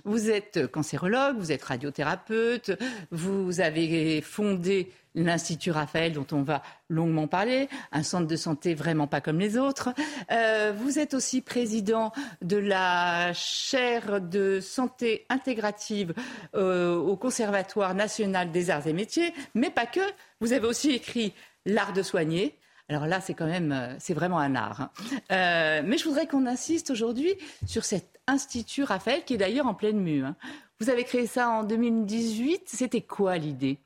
Vous 0.07 0.31
êtes 0.31 0.69
cancérologue, 0.69 1.37
vous 1.37 1.53
êtes 1.53 1.63
radiothérapeute, 1.63 2.73
vous 3.11 3.61
avez 3.61 4.23
fondé 4.23 4.91
l'Institut 5.15 5.71
Raphaël, 5.71 6.15
dont 6.15 6.27
on 6.33 6.41
va 6.41 6.63
longuement 6.89 7.27
parler, 7.27 7.69
un 7.93 8.03
centre 8.03 8.27
de 8.27 8.37
santé 8.37 8.73
vraiment 8.75 9.07
pas 9.07 9.21
comme 9.21 9.39
les 9.39 9.59
autres. 9.59 9.91
Euh, 10.33 10.73
vous 10.75 10.99
êtes 10.99 11.13
aussi 11.13 11.43
président 11.43 12.11
de 12.41 12.57
la 12.57 13.35
chaire 13.35 14.23
de 14.23 14.59
santé 14.59 15.27
intégrative 15.29 16.15
euh, 16.55 16.97
au 16.97 17.19
Conservatoire 17.19 17.95
national 17.95 18.51
des 18.51 18.71
arts 18.71 18.87
et 18.87 18.95
métiers, 18.95 19.35
mais 19.55 19.69
pas 19.69 19.85
que. 19.85 20.01
Vous 20.41 20.55
avez 20.55 20.67
aussi 20.67 20.93
écrit 20.93 21.35
L'art 21.67 21.93
de 21.93 22.01
soigner, 22.01 22.58
alors 22.89 23.07
là, 23.07 23.21
c'est 23.21 23.35
quand 23.35 23.47
même, 23.47 23.73
euh, 23.73 23.95
c'est 23.99 24.15
vraiment 24.15 24.39
un 24.39 24.55
art. 24.55 24.81
Hein. 24.81 24.91
Euh, 25.31 25.83
mais 25.85 25.99
je 25.99 26.05
voudrais 26.05 26.27
qu'on 26.27 26.47
insiste 26.47 26.91
aujourd'hui 26.91 27.35
sur 27.67 27.85
cet 27.85 28.19
institut 28.27 28.83
Raphaël, 28.83 29.25
qui 29.25 29.35
est 29.35 29.39
d'ailleurs 29.39 29.67
en 29.67 29.75
pleine 29.75 30.01
mue. 30.01 30.25
Hein. 30.25 30.37
Vous 30.81 30.89
avez 30.89 31.05
créé 31.05 31.27
ça 31.27 31.51
en 31.51 31.65
2018. 31.65 32.63
C'était 32.67 33.03
quoi 33.03 33.37
l'idée? 33.37 33.79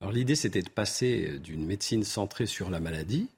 Alors 0.00 0.12
l'idée, 0.12 0.34
c'était 0.34 0.62
de 0.62 0.70
passer 0.70 1.38
d'une 1.40 1.66
médecine 1.66 2.04
centrée 2.04 2.46
sur 2.46 2.70
la 2.70 2.80
maladie 2.80 3.28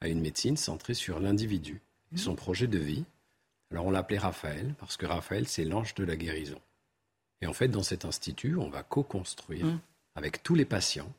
à 0.00 0.08
une 0.08 0.20
médecine 0.20 0.56
centrée 0.56 0.94
sur 0.94 1.18
l'individu 1.18 1.80
et 2.12 2.18
son 2.18 2.34
projet 2.34 2.66
de 2.66 2.78
vie. 2.78 3.04
Alors 3.70 3.86
on 3.86 3.90
l'appelait 3.90 4.18
Raphaël 4.18 4.74
parce 4.78 4.96
que 4.96 5.06
Raphaël, 5.06 5.46
c'est 5.46 5.64
l'ange 5.64 5.94
de 5.94 6.04
la 6.04 6.16
guérison. 6.16 6.60
Et 7.40 7.46
en 7.46 7.52
fait, 7.52 7.68
dans 7.68 7.82
cet 7.82 8.04
institut, 8.04 8.56
on 8.56 8.68
va 8.68 8.82
co-construire 8.82 9.66
mmh. 9.66 9.80
avec 10.16 10.42
tous 10.42 10.54
les 10.54 10.64
patients 10.64 11.12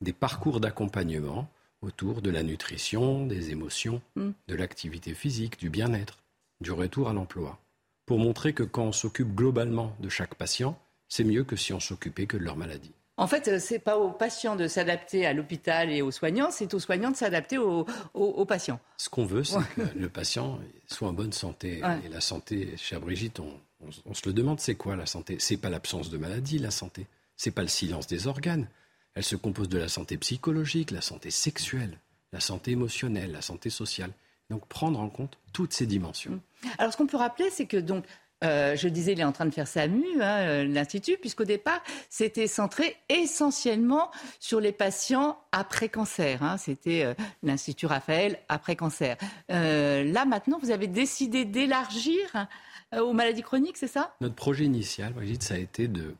des 0.00 0.12
parcours 0.12 0.60
d'accompagnement 0.60 1.48
autour 1.84 2.22
de 2.22 2.30
la 2.30 2.42
nutrition, 2.42 3.26
des 3.26 3.50
émotions, 3.50 4.00
mm. 4.16 4.30
de 4.48 4.54
l'activité 4.54 5.14
physique, 5.14 5.58
du 5.58 5.70
bien-être, 5.70 6.18
du 6.60 6.72
retour 6.72 7.08
à 7.08 7.12
l'emploi, 7.12 7.58
pour 8.06 8.18
montrer 8.18 8.52
que 8.52 8.62
quand 8.62 8.84
on 8.84 8.92
s'occupe 8.92 9.34
globalement 9.34 9.96
de 10.00 10.08
chaque 10.08 10.34
patient, 10.34 10.78
c'est 11.08 11.24
mieux 11.24 11.44
que 11.44 11.56
si 11.56 11.72
on 11.72 11.80
s'occupait 11.80 12.26
que 12.26 12.36
de 12.36 12.44
leur 12.44 12.56
maladie. 12.56 12.92
En 13.16 13.28
fait, 13.28 13.46
euh, 13.46 13.58
ce 13.60 13.74
n'est 13.74 13.80
pas 13.80 13.96
aux 13.96 14.10
patients 14.10 14.56
de 14.56 14.66
s'adapter 14.66 15.24
à 15.24 15.32
l'hôpital 15.32 15.92
et 15.92 16.02
aux 16.02 16.10
soignants, 16.10 16.50
c'est 16.50 16.74
aux 16.74 16.80
soignants 16.80 17.12
de 17.12 17.16
s'adapter 17.16 17.58
aux, 17.58 17.84
patients. 18.44 18.80
Ce 18.96 19.08
qu'on 19.08 19.24
veut, 19.24 19.44
c'est 19.44 19.58
que 19.76 19.82
le 19.96 20.08
patient 20.08 20.58
soit 20.88 21.08
en 21.08 21.12
bonne 21.12 21.32
santé. 21.32 21.80
Et 22.04 22.08
la 22.08 22.20
santé, 22.20 22.74
chère 22.76 23.00
Brigitte, 23.00 23.40
on, 23.40 24.14
se 24.14 24.26
le 24.26 24.32
demande, 24.32 24.58
c'est 24.58 24.74
quoi 24.74 24.96
la 24.96 25.06
santé? 25.06 25.36
C'est 25.38 25.56
pas 25.56 25.70
l'absence 25.70 26.10
de 26.10 26.18
maladie, 26.18 26.58
la 26.58 26.72
santé. 26.72 27.06
C'est 27.36 27.52
pas 27.52 27.62
le 27.62 27.68
silence 27.68 28.06
des 28.06 28.26
organes. 28.26 28.68
Elle 29.14 29.24
se 29.24 29.36
compose 29.36 29.68
de 29.68 29.78
la 29.78 29.88
santé 29.88 30.16
psychologique, 30.16 30.90
la 30.90 31.00
santé 31.00 31.30
sexuelle, 31.30 31.98
la 32.32 32.40
santé 32.40 32.72
émotionnelle, 32.72 33.32
la 33.32 33.42
santé 33.42 33.70
sociale. 33.70 34.10
Donc 34.50 34.66
prendre 34.66 35.00
en 35.00 35.08
compte 35.08 35.38
toutes 35.52 35.72
ces 35.72 35.86
dimensions. 35.86 36.32
Mmh. 36.32 36.68
Alors 36.78 36.92
ce 36.92 36.98
qu'on 36.98 37.06
peut 37.06 37.16
rappeler, 37.16 37.48
c'est 37.50 37.66
que 37.66 37.76
donc 37.76 38.04
euh, 38.44 38.76
je 38.76 38.88
disais, 38.88 39.12
il 39.12 39.20
est 39.20 39.24
en 39.24 39.32
train 39.32 39.46
de 39.46 39.54
faire 39.54 39.68
sa 39.68 39.86
mue, 39.86 40.20
hein, 40.20 40.38
euh, 40.40 40.64
l'Institut, 40.64 41.16
puisqu'au 41.16 41.44
départ, 41.44 41.82
c'était 42.10 42.46
centré 42.46 42.96
essentiellement 43.08 44.10
sur 44.38 44.60
les 44.60 44.72
patients 44.72 45.38
après 45.52 45.88
cancer. 45.88 46.42
Hein. 46.42 46.56
c'était 46.58 47.04
euh, 47.04 47.14
l'Institut 47.42 47.86
Raphaël 47.86 48.38
après 48.48 48.76
cancer. 48.76 49.16
là, 49.48 50.24
maintenant, 50.24 50.58
vous 50.60 50.70
avez 50.70 50.86
décidé 50.86 51.44
d'élargir 51.44 52.46
aux 52.96 53.12
maladies 53.12 53.42
chroniques, 53.42 53.76
c'est 53.76 53.88
ça? 53.88 54.14
Notre 54.20 54.34
projet 54.34 54.64
initial, 54.64 55.12
Brigitte, 55.12 55.42
ça 55.42 55.54
a 55.54 55.58
été 55.58 55.88
de 55.88 56.14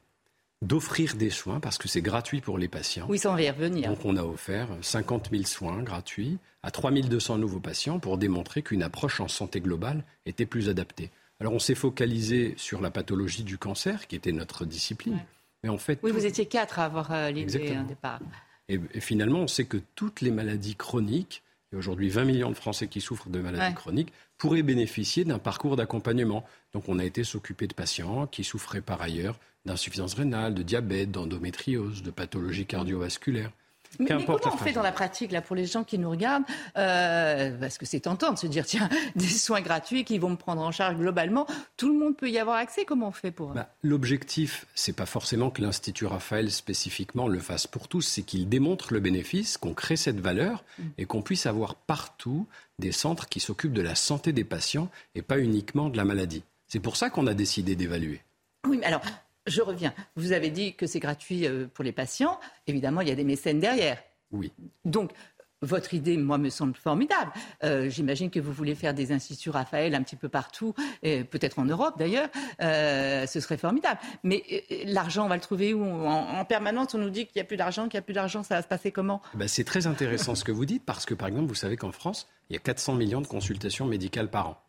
d'offrir 0.64 1.14
des 1.14 1.30
soins 1.30 1.60
parce 1.60 1.78
que 1.78 1.88
c'est 1.88 2.02
gratuit 2.02 2.40
pour 2.40 2.58
les 2.58 2.68
patients. 2.68 3.06
Oui, 3.08 3.18
ça 3.18 3.30
on 3.30 3.34
va 3.34 3.42
y 3.42 3.50
revenir. 3.50 3.88
Donc 3.88 4.04
on 4.04 4.16
a 4.16 4.22
offert 4.22 4.68
50 4.80 5.30
000 5.30 5.44
soins 5.44 5.82
gratuits 5.82 6.38
à 6.62 6.70
3200 6.70 7.38
nouveaux 7.38 7.60
patients 7.60 7.98
pour 7.98 8.18
démontrer 8.18 8.62
qu'une 8.62 8.82
approche 8.82 9.20
en 9.20 9.28
santé 9.28 9.60
globale 9.60 10.04
était 10.26 10.46
plus 10.46 10.68
adaptée. 10.68 11.10
Alors 11.40 11.52
on 11.52 11.58
s'est 11.58 11.74
focalisé 11.74 12.54
sur 12.56 12.80
la 12.80 12.90
pathologie 12.90 13.42
du 13.42 13.58
cancer 13.58 14.06
qui 14.06 14.16
était 14.16 14.32
notre 14.32 14.64
discipline. 14.64 15.18
Mais 15.62 15.68
en 15.70 15.78
fait, 15.78 15.98
oui, 16.02 16.12
vous 16.12 16.26
étiez 16.26 16.46
quatre 16.46 16.78
à 16.78 16.84
avoir 16.84 17.12
euh, 17.12 17.30
l'idée 17.30 17.76
au 17.78 17.86
départ. 17.86 18.20
Et, 18.68 18.78
finalement, 19.00 19.40
on 19.40 19.46
sait 19.46 19.64
que 19.64 19.78
toutes 19.94 20.20
les 20.20 20.30
maladies 20.30 20.74
chroniques, 20.74 21.42
il 21.70 21.74
y 21.74 21.76
a 21.76 21.78
aujourd'hui 21.78 22.08
20 22.08 22.24
millions 22.24 22.50
de 22.50 22.54
Français 22.54 22.86
qui 22.86 23.00
souffrent 23.00 23.28
de 23.28 23.40
maladies 23.40 23.74
chroniques, 23.74 24.12
pourraient 24.44 24.62
bénéficier 24.62 25.24
d'un 25.24 25.38
parcours 25.38 25.74
d'accompagnement. 25.74 26.44
Donc 26.74 26.90
on 26.90 26.98
a 26.98 27.04
été 27.06 27.24
s'occuper 27.24 27.66
de 27.66 27.72
patients 27.72 28.26
qui 28.26 28.44
souffraient 28.44 28.82
par 28.82 29.00
ailleurs 29.00 29.40
d'insuffisance 29.64 30.12
rénale, 30.12 30.52
de 30.52 30.62
diabète, 30.62 31.10
d'endométriose, 31.10 32.02
de 32.02 32.10
pathologie 32.10 32.66
cardiovasculaire. 32.66 33.52
Mais, 33.98 34.06
comment 34.24 34.38
on 34.44 34.56
fait 34.56 34.72
dans 34.72 34.82
la 34.82 34.92
pratique, 34.92 35.32
là, 35.32 35.40
pour 35.40 35.56
les 35.56 35.66
gens 35.66 35.84
qui 35.84 35.98
nous 35.98 36.10
regardent? 36.10 36.44
Euh, 36.76 37.56
Parce 37.58 37.78
que 37.78 37.86
c'est 37.86 38.00
tentant 38.00 38.32
de 38.32 38.38
se 38.38 38.46
dire, 38.46 38.64
tiens, 38.66 38.88
des 39.16 39.26
soins 39.26 39.60
gratuits 39.60 40.04
qui 40.04 40.18
vont 40.18 40.30
me 40.30 40.36
prendre 40.36 40.62
en 40.62 40.72
charge 40.72 40.96
globalement, 40.96 41.46
tout 41.76 41.92
le 41.92 41.98
monde 41.98 42.16
peut 42.16 42.30
y 42.30 42.38
avoir 42.38 42.56
accès. 42.56 42.84
Comment 42.84 43.08
on 43.08 43.12
fait 43.12 43.30
pour 43.30 43.50
bah, 43.50 43.70
L'objectif, 43.82 44.66
c'est 44.74 44.94
pas 44.94 45.06
forcément 45.06 45.50
que 45.50 45.62
l'Institut 45.62 46.06
Raphaël 46.06 46.50
spécifiquement 46.50 47.28
le 47.28 47.38
fasse 47.38 47.66
pour 47.66 47.88
tous, 47.88 48.02
c'est 48.02 48.22
qu'il 48.22 48.48
démontre 48.48 48.92
le 48.92 49.00
bénéfice, 49.00 49.58
qu'on 49.58 49.74
crée 49.74 49.96
cette 49.96 50.20
valeur 50.20 50.64
mm. 50.78 50.82
et 50.98 51.06
qu'on 51.06 51.22
puisse 51.22 51.46
avoir 51.46 51.74
partout 51.74 52.46
des 52.78 52.92
centres 52.92 53.28
qui 53.28 53.40
s'occupent 53.40 53.72
de 53.72 53.82
la 53.82 53.94
santé 53.94 54.32
des 54.32 54.44
patients 54.44 54.88
et 55.14 55.22
pas 55.22 55.38
uniquement 55.38 55.88
de 55.88 55.96
la 55.96 56.04
maladie. 56.04 56.42
C'est 56.66 56.80
pour 56.80 56.96
ça 56.96 57.10
qu'on 57.10 57.26
a 57.26 57.34
décidé 57.34 57.76
d'évaluer. 57.76 58.20
Oui, 58.66 58.78
mais 58.78 58.86
alors, 58.86 59.02
je 59.46 59.62
reviens. 59.62 59.92
Vous 60.16 60.32
avez 60.32 60.50
dit 60.50 60.74
que 60.74 60.86
c'est 60.86 61.00
gratuit 61.00 61.46
euh, 61.46 61.66
pour 61.72 61.84
les 61.84 61.92
patients. 61.92 62.38
Évidemment, 62.66 63.00
il 63.00 63.08
y 63.08 63.12
a 63.12 63.14
des 63.14 63.24
mécènes 63.24 63.60
derrière. 63.60 64.02
Oui. 64.32 64.52
Donc, 64.84 65.12
votre 65.60 65.94
idée, 65.94 66.16
moi, 66.16 66.36
me 66.36 66.50
semble 66.50 66.74
formidable. 66.74 67.32
Euh, 67.62 67.88
j'imagine 67.88 68.30
que 68.30 68.40
vous 68.40 68.52
voulez 68.52 68.74
faire 68.74 68.92
des 68.92 69.12
instituts 69.12 69.50
Raphaël 69.50 69.94
un 69.94 70.02
petit 70.02 70.16
peu 70.16 70.28
partout, 70.28 70.74
peut-être 71.02 71.58
en 71.58 71.64
Europe 71.64 71.94
d'ailleurs. 71.98 72.28
Euh, 72.60 73.26
ce 73.26 73.40
serait 73.40 73.56
formidable. 73.56 73.98
Mais 74.24 74.64
l'argent, 74.84 75.24
on 75.24 75.28
va 75.28 75.36
le 75.36 75.40
trouver 75.40 75.72
où? 75.72 75.82
En, 75.84 76.44
permanence, 76.44 76.94
on 76.94 76.98
nous 76.98 77.08
dit 77.08 77.24
qu'il 77.24 77.36
n'y 77.36 77.42
a 77.42 77.46
plus 77.46 77.56
d'argent, 77.56 77.84
qu'il 77.84 77.96
n'y 77.96 78.00
a 78.00 78.02
plus 78.02 78.12
d'argent. 78.12 78.42
Ça 78.42 78.56
va 78.56 78.62
se 78.62 78.68
passer 78.68 78.92
comment? 78.92 79.22
Eh 79.34 79.38
ben, 79.38 79.48
C'est 79.48 79.64
très 79.64 79.86
intéressant 79.86 80.34
ce 80.34 80.44
que 80.44 80.52
vous 80.52 80.66
dites 80.66 80.84
parce 80.84 81.06
que, 81.06 81.14
par 81.14 81.28
exemple, 81.28 81.46
vous 81.46 81.54
savez 81.54 81.76
qu'en 81.78 81.92
France, 81.92 82.28
il 82.50 82.54
y 82.54 82.56
a 82.56 82.60
400 82.60 82.94
millions 82.94 83.22
de 83.22 83.26
consultations 83.26 83.86
médicales 83.86 84.28
par 84.28 84.48
an. 84.48 84.60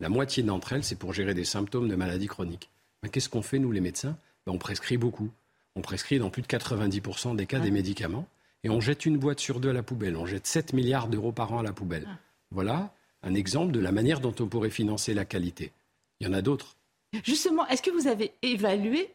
La 0.00 0.10
moitié 0.10 0.42
d'entre 0.42 0.74
elles, 0.74 0.84
c'est 0.84 0.96
pour 0.96 1.14
gérer 1.14 1.32
des 1.32 1.44
symptômes 1.44 1.88
de 1.88 1.94
maladies 1.94 2.26
chroniques. 2.26 2.71
Qu'est-ce 3.10 3.28
qu'on 3.28 3.42
fait, 3.42 3.58
nous, 3.58 3.72
les 3.72 3.80
médecins? 3.80 4.16
Ben, 4.46 4.52
On 4.52 4.58
prescrit 4.58 4.96
beaucoup. 4.96 5.30
On 5.74 5.80
prescrit 5.80 6.18
dans 6.18 6.30
plus 6.30 6.42
de 6.42 6.46
90% 6.46 7.36
des 7.36 7.46
cas 7.46 7.58
des 7.58 7.70
médicaments. 7.70 8.26
Et 8.64 8.70
on 8.70 8.80
jette 8.80 9.06
une 9.06 9.18
boîte 9.18 9.40
sur 9.40 9.58
deux 9.58 9.70
à 9.70 9.72
la 9.72 9.82
poubelle. 9.82 10.16
On 10.16 10.26
jette 10.26 10.46
7 10.46 10.72
milliards 10.72 11.08
d'euros 11.08 11.32
par 11.32 11.52
an 11.52 11.58
à 11.58 11.62
la 11.62 11.72
poubelle. 11.72 12.06
Voilà 12.50 12.94
un 13.22 13.34
exemple 13.34 13.72
de 13.72 13.80
la 13.80 13.92
manière 13.92 14.20
dont 14.20 14.34
on 14.40 14.46
pourrait 14.46 14.70
financer 14.70 15.14
la 15.14 15.24
qualité. 15.24 15.72
Il 16.20 16.26
y 16.26 16.30
en 16.30 16.32
a 16.32 16.42
d'autres. 16.42 16.76
Justement, 17.24 17.66
est-ce 17.68 17.82
que 17.82 17.90
vous 17.90 18.08
avez 18.08 18.32
évalué 18.42 19.12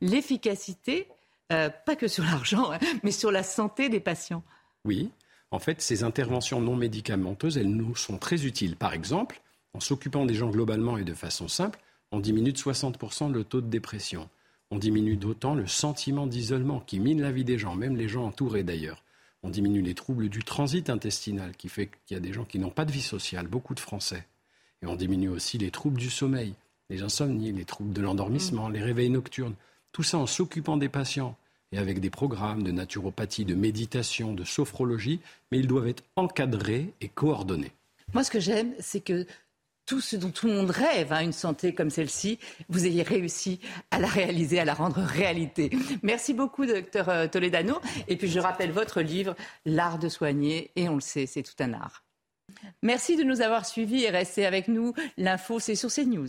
l'efficacité, 0.00 1.08
euh, 1.52 1.68
pas 1.86 1.96
que 1.96 2.08
sur 2.08 2.24
l'argent, 2.24 2.72
hein, 2.72 2.78
mais 3.02 3.10
sur 3.10 3.30
la 3.30 3.42
santé 3.42 3.88
des 3.88 4.00
patients? 4.00 4.42
Oui. 4.84 5.10
En 5.50 5.58
fait, 5.58 5.80
ces 5.80 6.04
interventions 6.04 6.60
non 6.60 6.76
médicamenteuses, 6.76 7.58
elles 7.58 7.70
nous 7.70 7.96
sont 7.96 8.18
très 8.18 8.44
utiles. 8.46 8.76
Par 8.76 8.92
exemple, 8.92 9.40
en 9.74 9.80
s'occupant 9.80 10.26
des 10.26 10.34
gens 10.34 10.50
globalement 10.50 10.96
et 10.96 11.04
de 11.04 11.14
façon 11.14 11.48
simple, 11.48 11.80
on 12.12 12.20
diminue 12.20 12.52
de 12.52 12.58
60% 12.58 13.32
le 13.32 13.44
taux 13.44 13.60
de 13.60 13.68
dépression. 13.68 14.28
On 14.70 14.78
diminue 14.78 15.16
d'autant 15.16 15.54
le 15.54 15.66
sentiment 15.66 16.26
d'isolement 16.26 16.80
qui 16.80 17.00
mine 17.00 17.20
la 17.20 17.32
vie 17.32 17.44
des 17.44 17.58
gens, 17.58 17.74
même 17.74 17.96
les 17.96 18.08
gens 18.08 18.24
entourés 18.24 18.62
d'ailleurs. 18.62 19.02
On 19.42 19.50
diminue 19.50 19.82
les 19.82 19.94
troubles 19.94 20.28
du 20.28 20.44
transit 20.44 20.90
intestinal, 20.90 21.56
qui 21.56 21.68
fait 21.68 21.88
qu'il 22.06 22.14
y 22.14 22.18
a 22.18 22.20
des 22.20 22.32
gens 22.32 22.44
qui 22.44 22.58
n'ont 22.58 22.70
pas 22.70 22.84
de 22.84 22.92
vie 22.92 23.02
sociale, 23.02 23.46
beaucoup 23.46 23.74
de 23.74 23.80
Français. 23.80 24.26
Et 24.82 24.86
on 24.86 24.96
diminue 24.96 25.28
aussi 25.28 25.58
les 25.58 25.70
troubles 25.70 25.98
du 25.98 26.10
sommeil, 26.10 26.54
les 26.90 27.02
insomnies, 27.02 27.52
les 27.52 27.64
troubles 27.64 27.92
de 27.92 28.02
l'endormissement, 28.02 28.68
mm. 28.68 28.72
les 28.72 28.82
réveils 28.82 29.10
nocturnes. 29.10 29.54
Tout 29.92 30.02
ça 30.02 30.18
en 30.18 30.26
s'occupant 30.26 30.76
des 30.76 30.88
patients 30.88 31.36
et 31.72 31.78
avec 31.78 32.00
des 32.00 32.10
programmes 32.10 32.62
de 32.62 32.72
naturopathie, 32.72 33.44
de 33.44 33.54
méditation, 33.54 34.34
de 34.34 34.44
sophrologie, 34.44 35.20
mais 35.50 35.58
ils 35.58 35.66
doivent 35.66 35.88
être 35.88 36.02
encadrés 36.16 36.92
et 37.00 37.08
coordonnés. 37.08 37.72
Moi, 38.12 38.24
ce 38.24 38.30
que 38.30 38.40
j'aime, 38.40 38.74
c'est 38.80 39.00
que 39.00 39.26
tout 39.90 40.00
ce 40.00 40.14
dont 40.14 40.30
tout 40.30 40.46
le 40.46 40.52
monde 40.52 40.70
rêve, 40.70 41.12
hein, 41.12 41.18
une 41.18 41.32
santé 41.32 41.74
comme 41.74 41.90
celle-ci, 41.90 42.38
vous 42.68 42.86
ayez 42.86 43.02
réussi 43.02 43.58
à 43.90 43.98
la 43.98 44.06
réaliser, 44.06 44.60
à 44.60 44.64
la 44.64 44.72
rendre 44.72 45.00
réalité. 45.00 45.68
Merci 46.04 46.32
beaucoup, 46.32 46.64
docteur 46.64 47.08
euh, 47.08 47.26
Toledano. 47.26 47.80
Et 48.06 48.16
puis, 48.16 48.28
je 48.28 48.38
rappelle 48.38 48.70
votre 48.70 49.00
livre, 49.00 49.34
L'art 49.64 49.98
de 49.98 50.08
soigner, 50.08 50.70
et 50.76 50.88
on 50.88 50.94
le 50.94 51.00
sait, 51.00 51.26
c'est 51.26 51.42
tout 51.42 51.60
un 51.60 51.72
art. 51.72 52.04
Merci 52.84 53.16
de 53.16 53.24
nous 53.24 53.40
avoir 53.40 53.66
suivis 53.66 54.04
et 54.04 54.10
restez 54.10 54.46
avec 54.46 54.68
nous. 54.68 54.94
L'info, 55.16 55.58
c'est 55.58 55.74
sur 55.74 55.92
CNews. 55.92 56.28